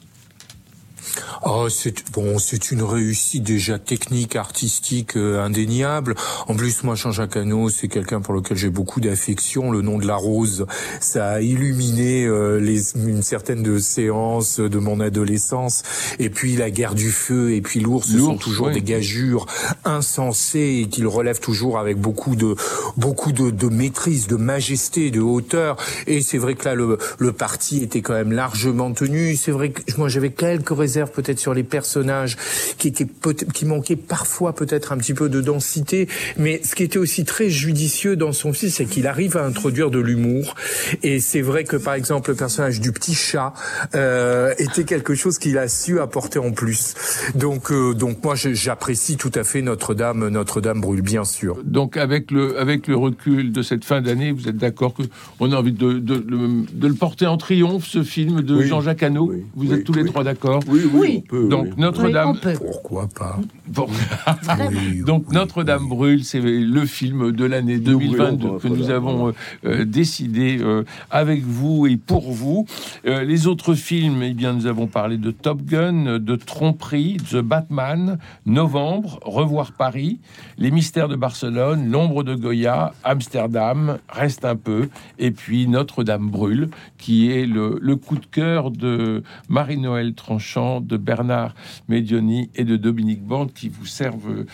Oh, 1.45 1.69
c'est 1.69 2.11
bon, 2.13 2.39
c'est 2.39 2.71
une 2.71 2.83
réussite 2.83 3.43
déjà 3.43 3.79
technique, 3.79 4.37
artistique 4.37 5.17
euh, 5.17 5.43
indéniable. 5.43 6.15
En 6.49 6.55
plus, 6.55 6.83
moi, 6.83 6.95
Jean-Jacques 6.95 7.37
Hano, 7.37 7.69
c'est 7.69 7.89
quelqu'un 7.89 8.21
pour 8.21 8.35
lequel 8.35 8.57
j'ai 8.57 8.71
beaucoup 8.71 9.01
d'affection. 9.01 9.71
Le 9.71 9.83
nom 9.83 9.99
de 9.99 10.07
la 10.07 10.17
rose, 10.17 10.67
ça 11.01 11.29
a 11.29 11.41
illuminé 11.41 12.25
euh, 12.25 12.59
les, 12.59 12.97
une 12.97 13.23
certaine 13.23 13.63
de 13.63 13.79
séances 13.79 14.61
de 14.61 14.79
mon 14.79 15.01
adolescence. 15.01 15.83
Et 16.19 16.31
puis 16.31 16.57
la 16.57 16.71
guerre 16.71 16.95
du 16.95 17.11
feu, 17.11 17.53
et 17.53 17.61
puis 17.61 17.81
l'ours, 17.81 18.09
ce 18.09 18.19
sont 18.19 18.37
toujours 18.37 18.71
des 18.71 18.83
gageures 18.83 19.47
insensées 19.85 20.83
et 20.83 20.89
qu'il 20.89 21.07
relève 21.07 21.41
toujours 21.41 21.79
avec 21.79 21.99
beaucoup 21.99 22.37
de 22.37 22.55
beaucoup 22.97 23.33
de, 23.33 23.51
de 23.51 23.69
maîtrise, 23.69 24.27
de 24.27 24.37
majesté, 24.37 25.11
de 25.11 25.21
hauteur. 25.21 25.77
Et 26.07 26.23
c'est 26.23 26.39
vrai 26.39 26.55
que 26.55 26.65
là, 26.65 26.75
le, 26.75 26.99
le 27.19 27.33
parti 27.33 27.83
était 27.83 28.01
quand 28.01 28.15
même 28.15 28.33
largement 28.33 28.93
tenu. 28.93 29.37
C'est 29.37 29.51
vrai 29.53 29.71
que 29.71 29.83
moi, 29.99 30.09
j'avais 30.09 30.31
quelques 30.31 30.71
réserves 30.71 30.94
peut-être 31.11 31.39
sur 31.39 31.55
les 31.55 31.63
personnages 31.65 32.37
qui 32.79 32.89
étaient 32.89 33.05
peut 33.05 33.35
qui 33.35 33.67
manquaient 33.67 33.97
parfois 33.97 34.55
peut-être 34.55 34.93
un 34.93 34.97
petit 34.99 35.15
peu 35.15 35.29
de 35.29 35.41
densité. 35.41 36.09
Mais 36.37 36.61
ce 36.65 36.75
qui 36.75 36.83
était 36.85 36.99
aussi 36.99 37.25
très 37.25 37.51
judicieux 37.51 38.17
dans 38.17 38.33
son 38.33 38.53
film, 38.53 38.71
c'est 38.73 38.87
qu'il 38.87 39.07
arrive 39.07 39.37
à 39.37 39.45
introduire 39.45 39.91
de 39.91 39.99
l'humour. 39.99 40.55
Et 41.03 41.21
c'est 41.21 41.41
vrai 41.43 41.65
que 41.65 41.77
par 41.77 41.95
exemple, 41.95 42.31
le 42.31 42.37
personnage 42.37 42.81
du 42.81 42.93
petit 42.93 43.15
chat 43.15 43.53
euh, 43.95 44.55
était 44.59 44.85
quelque 44.85 45.15
chose 45.15 45.39
qu'il 45.39 45.59
a 45.59 45.69
su 45.69 46.01
apporter 46.01 46.39
en 46.39 46.53
plus. 46.53 46.95
Donc, 47.35 47.71
euh, 47.73 47.95
donc 47.95 48.23
moi, 48.25 48.35
j'apprécie 48.37 49.17
tout 49.17 49.33
à 49.35 49.45
fait 49.45 49.63
Notre-Dame. 49.63 50.29
Notre-Dame 50.29 50.81
brûle, 50.81 51.03
bien 51.03 51.25
sûr. 51.25 51.59
Donc, 51.65 51.97
avec 51.97 52.31
le, 52.31 52.59
avec 52.59 52.87
le 52.87 52.97
recul 52.97 53.53
de 53.53 53.63
cette 53.63 53.85
fin 53.85 54.01
d'année, 54.01 54.33
vous 54.33 54.49
êtes 54.49 54.57
d'accord 54.57 54.95
que 54.95 55.03
on 55.41 55.53
a 55.53 55.57
envie 55.57 55.73
de, 55.73 55.95
de, 55.95 56.17
de- 56.17 56.65
de 56.73 56.87
le 56.89 56.95
porter 56.95 57.27
en 57.27 57.37
triomphe, 57.37 57.87
ce 57.87 58.03
film 58.03 58.43
de 58.43 58.57
Oui. 58.57 58.67
Jean-Jacques 58.67 59.03
Hano? 59.03 59.29
Oui. 59.31 59.45
Vous 59.55 59.71
Oui. 59.71 59.79
êtes 59.79 59.85
tous 59.85 59.93
les 59.95 60.05
trois 60.05 60.25
d'accord? 60.25 60.61
Oui, 60.69 60.81
oui, 60.87 60.93
Oui. 60.95 61.23
on 61.25 61.29
peut. 61.29 61.49
Donc, 61.49 61.65
oui. 61.67 61.73
Notre-Dame. 61.79 62.39
Oui. 62.45 62.53
Pourquoi 62.59 63.09
pas 63.09 63.39
Bon. 63.69 63.87
Oui, 64.71 65.03
Donc 65.07 65.25
oui, 65.29 65.35
Notre-Dame 65.35 65.83
oui. 65.85 65.89
brûle, 65.89 66.25
c'est 66.25 66.41
le 66.41 66.85
film 66.87 67.33
de 67.33 67.45
l'année 67.45 67.79
Nous 67.79 67.99
brûlons 67.99 68.33
2022 68.33 68.49
pour 68.49 68.61
que 68.61 68.69
nous 68.69 68.91
avons 68.91 69.29
euh, 69.29 69.33
euh, 69.65 69.85
décidé 69.85 70.59
euh, 70.61 70.85
avec 71.11 71.43
vous 71.43 71.87
et 71.87 71.97
pour 71.97 72.31
vous. 72.33 72.67
Euh, 73.07 73.25
les 73.25 73.47
autres 73.47 73.75
films, 73.75 74.23
eh 74.23 74.33
bien, 74.35 74.53
nous 74.53 74.67
avons 74.67 74.87
parlé 74.87 75.17
de 75.17 75.31
Top 75.31 75.63
Gun, 75.63 76.19
de 76.19 76.37
Tromperie, 76.37 77.17
The 77.31 77.37
Batman, 77.37 78.19
Novembre, 78.47 79.19
Revoir 79.23 79.73
Paris, 79.73 80.19
Les 80.59 80.71
Mystères 80.71 81.09
de 81.09 81.17
Barcelone, 81.17 81.91
L'ombre 81.91 82.23
de 82.23 82.35
Goya, 82.35 82.93
Amsterdam, 83.05 83.99
Reste 84.09 84.45
un 84.45 84.57
peu, 84.57 84.89
et 85.19 85.31
puis 85.31 85.67
Notre-Dame 85.69 86.29
brûle, 86.29 86.69
qui 86.99 87.31
est 87.31 87.47
le, 87.47 87.79
le 87.81 87.97
coup 87.97 88.17
de 88.17 88.27
cœur 88.27 88.71
de 88.71 89.23
Marie-Noël 89.49 90.15
Tranchant, 90.15 90.74
de 90.81 90.97
Bernard 90.97 91.55
Medioni 91.89 92.51
et 92.55 92.65
de 92.65 92.77
Dominique 92.77 93.23
Bande 93.23 93.53
qui 93.53 93.69
vous 93.69 93.87
servent 93.87 94.45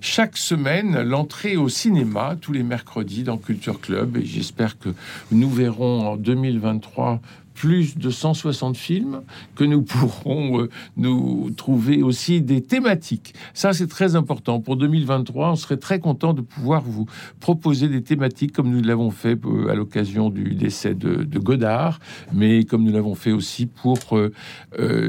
chaque 0.00 0.36
semaine 0.36 1.02
l'entrée 1.02 1.56
au 1.56 1.68
cinéma 1.68 2.36
tous 2.40 2.52
les 2.52 2.62
mercredis 2.62 3.22
dans 3.22 3.36
Culture 3.36 3.80
Club. 3.80 4.16
Et 4.16 4.24
j'espère 4.24 4.78
que 4.78 4.90
nous 5.30 5.50
verrons 5.50 6.06
en 6.06 6.16
2023 6.16 7.20
plus 7.58 7.98
de 7.98 8.08
160 8.08 8.76
films, 8.76 9.22
que 9.56 9.64
nous 9.64 9.82
pourrons 9.82 10.60
euh, 10.60 10.68
nous 10.96 11.50
trouver 11.56 12.02
aussi 12.04 12.40
des 12.40 12.62
thématiques. 12.62 13.34
Ça, 13.52 13.72
c'est 13.72 13.88
très 13.88 14.14
important. 14.14 14.60
Pour 14.60 14.76
2023, 14.76 15.50
on 15.50 15.56
serait 15.56 15.76
très 15.76 15.98
content 15.98 16.34
de 16.34 16.40
pouvoir 16.40 16.82
vous 16.82 17.06
proposer 17.40 17.88
des 17.88 18.02
thématiques 18.02 18.52
comme 18.52 18.70
nous 18.70 18.80
l'avons 18.80 19.10
fait 19.10 19.36
euh, 19.44 19.70
à 19.70 19.74
l'occasion 19.74 20.30
du 20.30 20.54
décès 20.54 20.94
de, 20.94 21.24
Godard, 21.38 21.98
mais 22.32 22.62
comme 22.64 22.84
nous 22.84 22.92
l'avons 22.92 23.14
fait 23.16 23.32
aussi 23.32 23.66
pour 23.66 23.98
euh, 24.12 24.30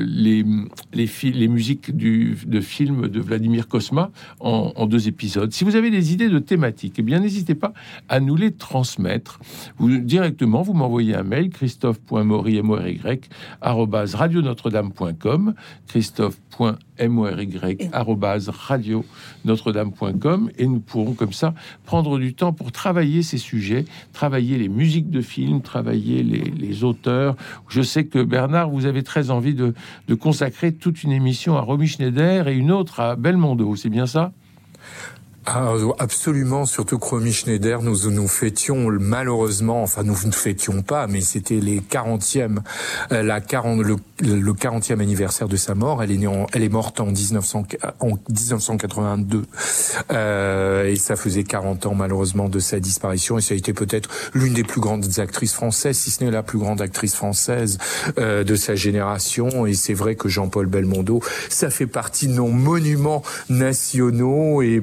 les, 0.07 0.43
musiques 1.47 1.95
de 1.95 2.61
films 2.61 3.09
de 3.09 3.19
Vladimir 3.19 3.67
Kosma 3.67 4.11
en, 4.39 4.87
deux 4.87 5.07
épisodes. 5.07 5.51
Si 5.51 5.63
vous 5.63 5.75
avez 5.75 5.91
des 5.91 6.13
idées 6.13 6.29
de 6.29 6.39
thématiques, 6.39 6.95
eh 6.97 7.01
bien, 7.03 7.19
n'hésitez 7.19 7.55
pas 7.55 7.73
à 8.07 8.19
nous 8.19 8.35
les 8.35 8.51
transmettre. 8.51 9.39
Vous, 9.77 9.97
directement, 9.97 10.61
vous 10.61 10.73
m'envoyez 10.73 11.15
un 11.15 11.23
mail, 11.23 11.49
christophe.maury, 12.41 12.57
M-O-R-Y, 12.57 13.29
radionotre-dame.com, 14.15 15.53
christophe.mory, 15.87 17.49
radionotre-dame.com, 17.93 20.51
et 20.57 20.67
nous 20.67 20.79
pourrons 20.79 21.13
comme 21.13 21.33
ça 21.33 21.53
prendre 21.85 22.19
du 22.19 22.33
temps 22.33 22.53
pour 22.53 22.71
travailler 22.71 23.23
ces 23.23 23.37
sujets, 23.37 23.85
travailler 24.13 24.57
les 24.57 24.69
musiques 24.69 25.09
de 25.09 25.21
films, 25.21 25.61
travailler 25.61 26.23
les, 26.23 26.43
les 26.43 26.83
auteurs. 26.83 27.35
Je 27.67 27.81
sais 27.81 28.05
que 28.05 28.23
Bernard, 28.23 28.69
vous 28.69 28.85
avez 28.85 29.03
très 29.03 29.31
envie 29.31 29.53
de, 29.53 29.73
de 30.07 30.15
consacrer 30.15 30.73
toute 30.73 31.03
une 31.03 31.11
émission 31.11 31.57
à 31.57 31.61
Romy 31.61 31.87
Schneider 31.87 32.47
et 32.47 32.55
une 32.55 32.71
autre 32.71 32.99
à 32.99 33.15
Belmondo, 33.15 33.75
c'est 33.75 33.89
bien 33.89 34.05
ça? 34.05 34.31
Ah, 35.45 35.73
absolument, 35.97 36.65
surtout 36.65 36.99
que 36.99 37.31
Schneider, 37.31 37.81
nous 37.81 38.11
nous 38.11 38.27
fêtions 38.27 38.87
malheureusement, 38.99 39.81
enfin 39.81 40.03
nous 40.03 40.15
ne 40.25 40.31
fêtions 40.31 40.83
pas, 40.83 41.07
mais 41.07 41.21
c'était 41.21 41.55
les 41.59 41.79
40e, 41.79 42.59
euh, 43.11 43.23
la 43.23 43.41
40, 43.41 43.81
le, 43.81 43.95
le 44.21 44.53
40e 44.53 44.99
anniversaire 45.01 45.47
de 45.47 45.55
sa 45.55 45.73
mort. 45.75 46.03
Elle 46.03 46.11
est 46.11 46.17
née 46.17 46.27
en- 46.27 46.45
elle 46.53 46.61
est 46.61 46.69
morte 46.69 46.99
en, 46.99 47.07
1900, 47.07 47.63
en 47.99 48.09
1982 48.29 49.43
euh, 50.11 50.85
et 50.85 50.97
ça 50.97 51.15
faisait 51.15 51.43
40 51.45 51.85
ans 51.87 51.95
malheureusement 51.95 52.47
de 52.49 52.59
sa 52.59 52.79
disparition 52.79 53.37
et 53.37 53.41
ça 53.41 53.53
a 53.53 53.57
été 53.57 53.73
peut-être 53.73 54.09
l'une 54.33 54.53
des 54.53 54.63
plus 54.63 54.81
grandes 54.81 55.19
actrices 55.19 55.53
françaises, 55.53 55.97
si 55.97 56.11
ce 56.11 56.23
n'est 56.23 56.31
la 56.31 56.43
plus 56.43 56.59
grande 56.59 56.81
actrice 56.81 57.15
française 57.15 57.77
euh, 58.19 58.43
de 58.43 58.55
sa 58.55 58.75
génération. 58.75 59.65
Et 59.65 59.73
c'est 59.73 59.93
vrai 59.95 60.15
que 60.15 60.27
Jean-Paul 60.29 60.67
Belmondo, 60.67 61.21
ça 61.49 61.69
fait 61.71 61.87
partie 61.87 62.27
de 62.27 62.33
nos 62.33 62.47
monuments 62.49 63.23
nationaux 63.49 64.61
et 64.61 64.81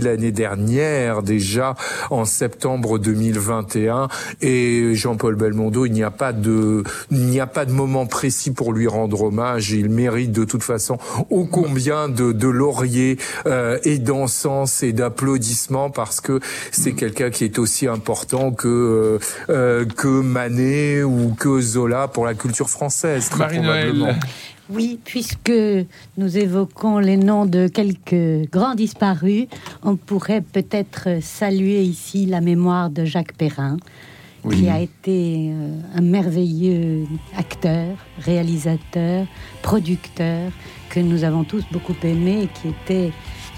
l'année 0.00 0.32
dernière 0.32 1.22
déjà 1.22 1.74
en 2.10 2.24
septembre 2.24 2.98
2021. 2.98 4.08
Et 4.40 4.94
Jean-Paul 4.94 5.36
Belmondo, 5.36 5.86
il 5.86 5.92
n'y 5.92 6.02
a 6.02 6.10
pas 6.10 6.32
de, 6.32 6.82
il 7.10 7.26
n'y 7.26 7.40
a 7.40 7.46
pas 7.46 7.64
de 7.64 7.72
moment 7.72 8.06
précis 8.06 8.52
pour 8.52 8.72
lui 8.72 8.86
rendre 8.86 9.22
hommage. 9.22 9.70
Il 9.70 9.90
mérite 9.90 10.32
de 10.32 10.44
toute 10.44 10.62
façon 10.62 10.98
ô 11.30 11.46
combien 11.46 12.08
de, 12.08 12.32
de 12.32 12.48
lauriers 12.48 13.18
euh, 13.46 13.78
et 13.84 13.98
d'encens 13.98 14.82
et 14.82 14.92
d'applaudissements 14.92 15.90
parce 15.90 16.20
que 16.20 16.40
c'est 16.70 16.92
quelqu'un 16.92 17.30
qui 17.30 17.44
est 17.44 17.58
aussi 17.58 17.86
important 17.86 18.52
que 18.52 18.68
euh, 18.68 19.18
euh, 19.50 19.84
que 19.84 20.08
Manet 20.08 21.02
ou 21.02 21.34
que 21.38 21.60
Zola 21.60 22.08
pour 22.08 22.26
la 22.26 22.34
culture 22.34 22.68
française. 22.68 23.28
très 23.28 23.48
probablement. 23.48 24.14
Oui, 24.70 24.98
puisque 25.04 25.52
nous 26.18 26.36
évoquons 26.38 26.98
les 26.98 27.16
noms 27.16 27.46
de 27.46 27.68
quelques 27.68 28.50
grands 28.50 28.74
disparus, 28.74 29.46
on 29.82 29.96
pourrait 29.96 30.42
peut-être 30.42 31.22
saluer 31.22 31.82
ici 31.82 32.26
la 32.26 32.40
mémoire 32.42 32.90
de 32.90 33.04
Jacques 33.06 33.34
Perrin, 33.34 33.78
qui 34.50 34.68
a 34.68 34.80
été 34.80 35.50
euh, 35.52 35.72
un 35.94 36.00
merveilleux 36.02 37.06
acteur, 37.36 37.96
réalisateur, 38.20 39.26
producteur, 39.62 40.52
que 40.90 41.00
nous 41.00 41.24
avons 41.24 41.44
tous 41.44 41.64
beaucoup 41.72 41.96
aimé 42.02 42.42
et 42.44 42.48
qui 42.60 42.68
était 42.68 43.10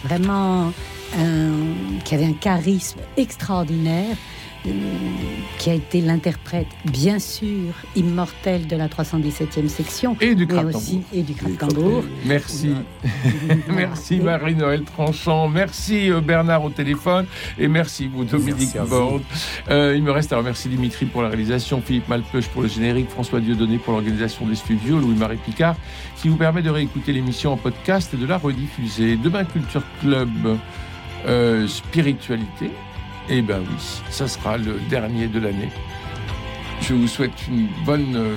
vraiment 0.05 0.73
un- 1.19 2.01
qui 2.05 2.15
avait 2.15 2.25
un 2.25 2.33
charisme 2.35 2.99
extraordinaire, 3.17 4.17
qui 5.59 5.71
a 5.71 5.75
été 5.75 6.01
l'interprète, 6.01 6.67
bien 6.85 7.19
sûr, 7.19 7.75
immortel 7.97 8.67
de 8.67 8.77
la 8.77 8.89
317e 8.89 9.69
section, 9.69 10.17
Et 10.21 10.35
du 10.35 10.47
aussi 10.65 11.03
et 11.13 11.23
du. 11.23 11.35
Merci. 12.27 12.75
Merci 13.69 14.21
Marie-Noël 14.21 14.83
Tranchant, 14.85 15.49
merci 15.49 16.11
euh, 16.11 16.21
Bernard 16.21 16.65
au 16.65 16.71
téléphone 16.71 17.27
et 17.59 17.69
merci 17.69 18.09
vous 18.09 18.25
Dominique. 18.25 18.77
Borde. 18.89 19.23
Euh, 19.71 19.95
il 19.97 20.03
me 20.03 20.11
reste 20.11 20.33
à 20.33 20.37
remercier 20.37 20.71
Dimitri 20.71 21.07
pour 21.07 21.23
la 21.23 21.29
réalisation, 21.29 21.81
Philippe 21.81 22.09
Malpeuch 22.09 22.49
pour 22.49 22.63
le 22.63 22.69
générique, 22.69 23.09
François 23.09 23.41
Dieudonné 23.41 23.79
pour 23.79 23.93
l'organisation 23.93 24.47
des 24.47 24.55
studios, 24.55 24.99
Louis-Marie 24.99 25.39
Picard 25.39 25.77
qui 26.21 26.29
vous 26.29 26.37
permet 26.37 26.63
de 26.63 26.71
réécouter 26.71 27.13
l'émission 27.13 27.53
en 27.53 27.57
podcast 27.57 28.13
et 28.13 28.17
de 28.17 28.27
la 28.27 28.37
rediffuser. 28.37 29.17
Demain 29.17 29.45
Culture 29.45 29.83
Club 30.01 30.59
euh, 31.27 31.67
Spiritualité. 31.67 32.71
Eh 33.33 33.43
ben 33.43 33.61
oui, 33.61 34.03
ça 34.11 34.27
sera 34.27 34.59
le 34.59 34.81
dernier 34.91 35.29
de 35.29 35.39
l'année. 35.39 35.69
Je 36.81 36.95
vous 36.95 37.07
souhaite 37.07 37.31
euh, 37.89 38.37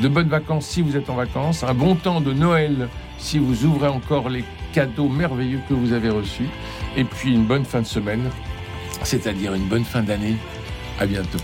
de 0.00 0.08
bonnes 0.08 0.28
vacances 0.28 0.66
si 0.66 0.80
vous 0.80 0.96
êtes 0.96 1.10
en 1.10 1.16
vacances, 1.16 1.64
un 1.64 1.74
bon 1.74 1.96
temps 1.96 2.20
de 2.20 2.32
Noël 2.32 2.88
si 3.18 3.40
vous 3.40 3.64
ouvrez 3.64 3.88
encore 3.88 4.28
les 4.28 4.44
cadeaux 4.72 5.08
merveilleux 5.08 5.60
que 5.68 5.74
vous 5.74 5.92
avez 5.92 6.10
reçus, 6.10 6.46
et 6.96 7.02
puis 7.02 7.34
une 7.34 7.46
bonne 7.46 7.64
fin 7.64 7.80
de 7.80 7.86
semaine, 7.86 8.30
c'est-à-dire 9.02 9.54
une 9.54 9.66
bonne 9.66 9.84
fin 9.84 10.02
d'année. 10.02 10.36
À 11.00 11.06
bientôt. 11.06 11.38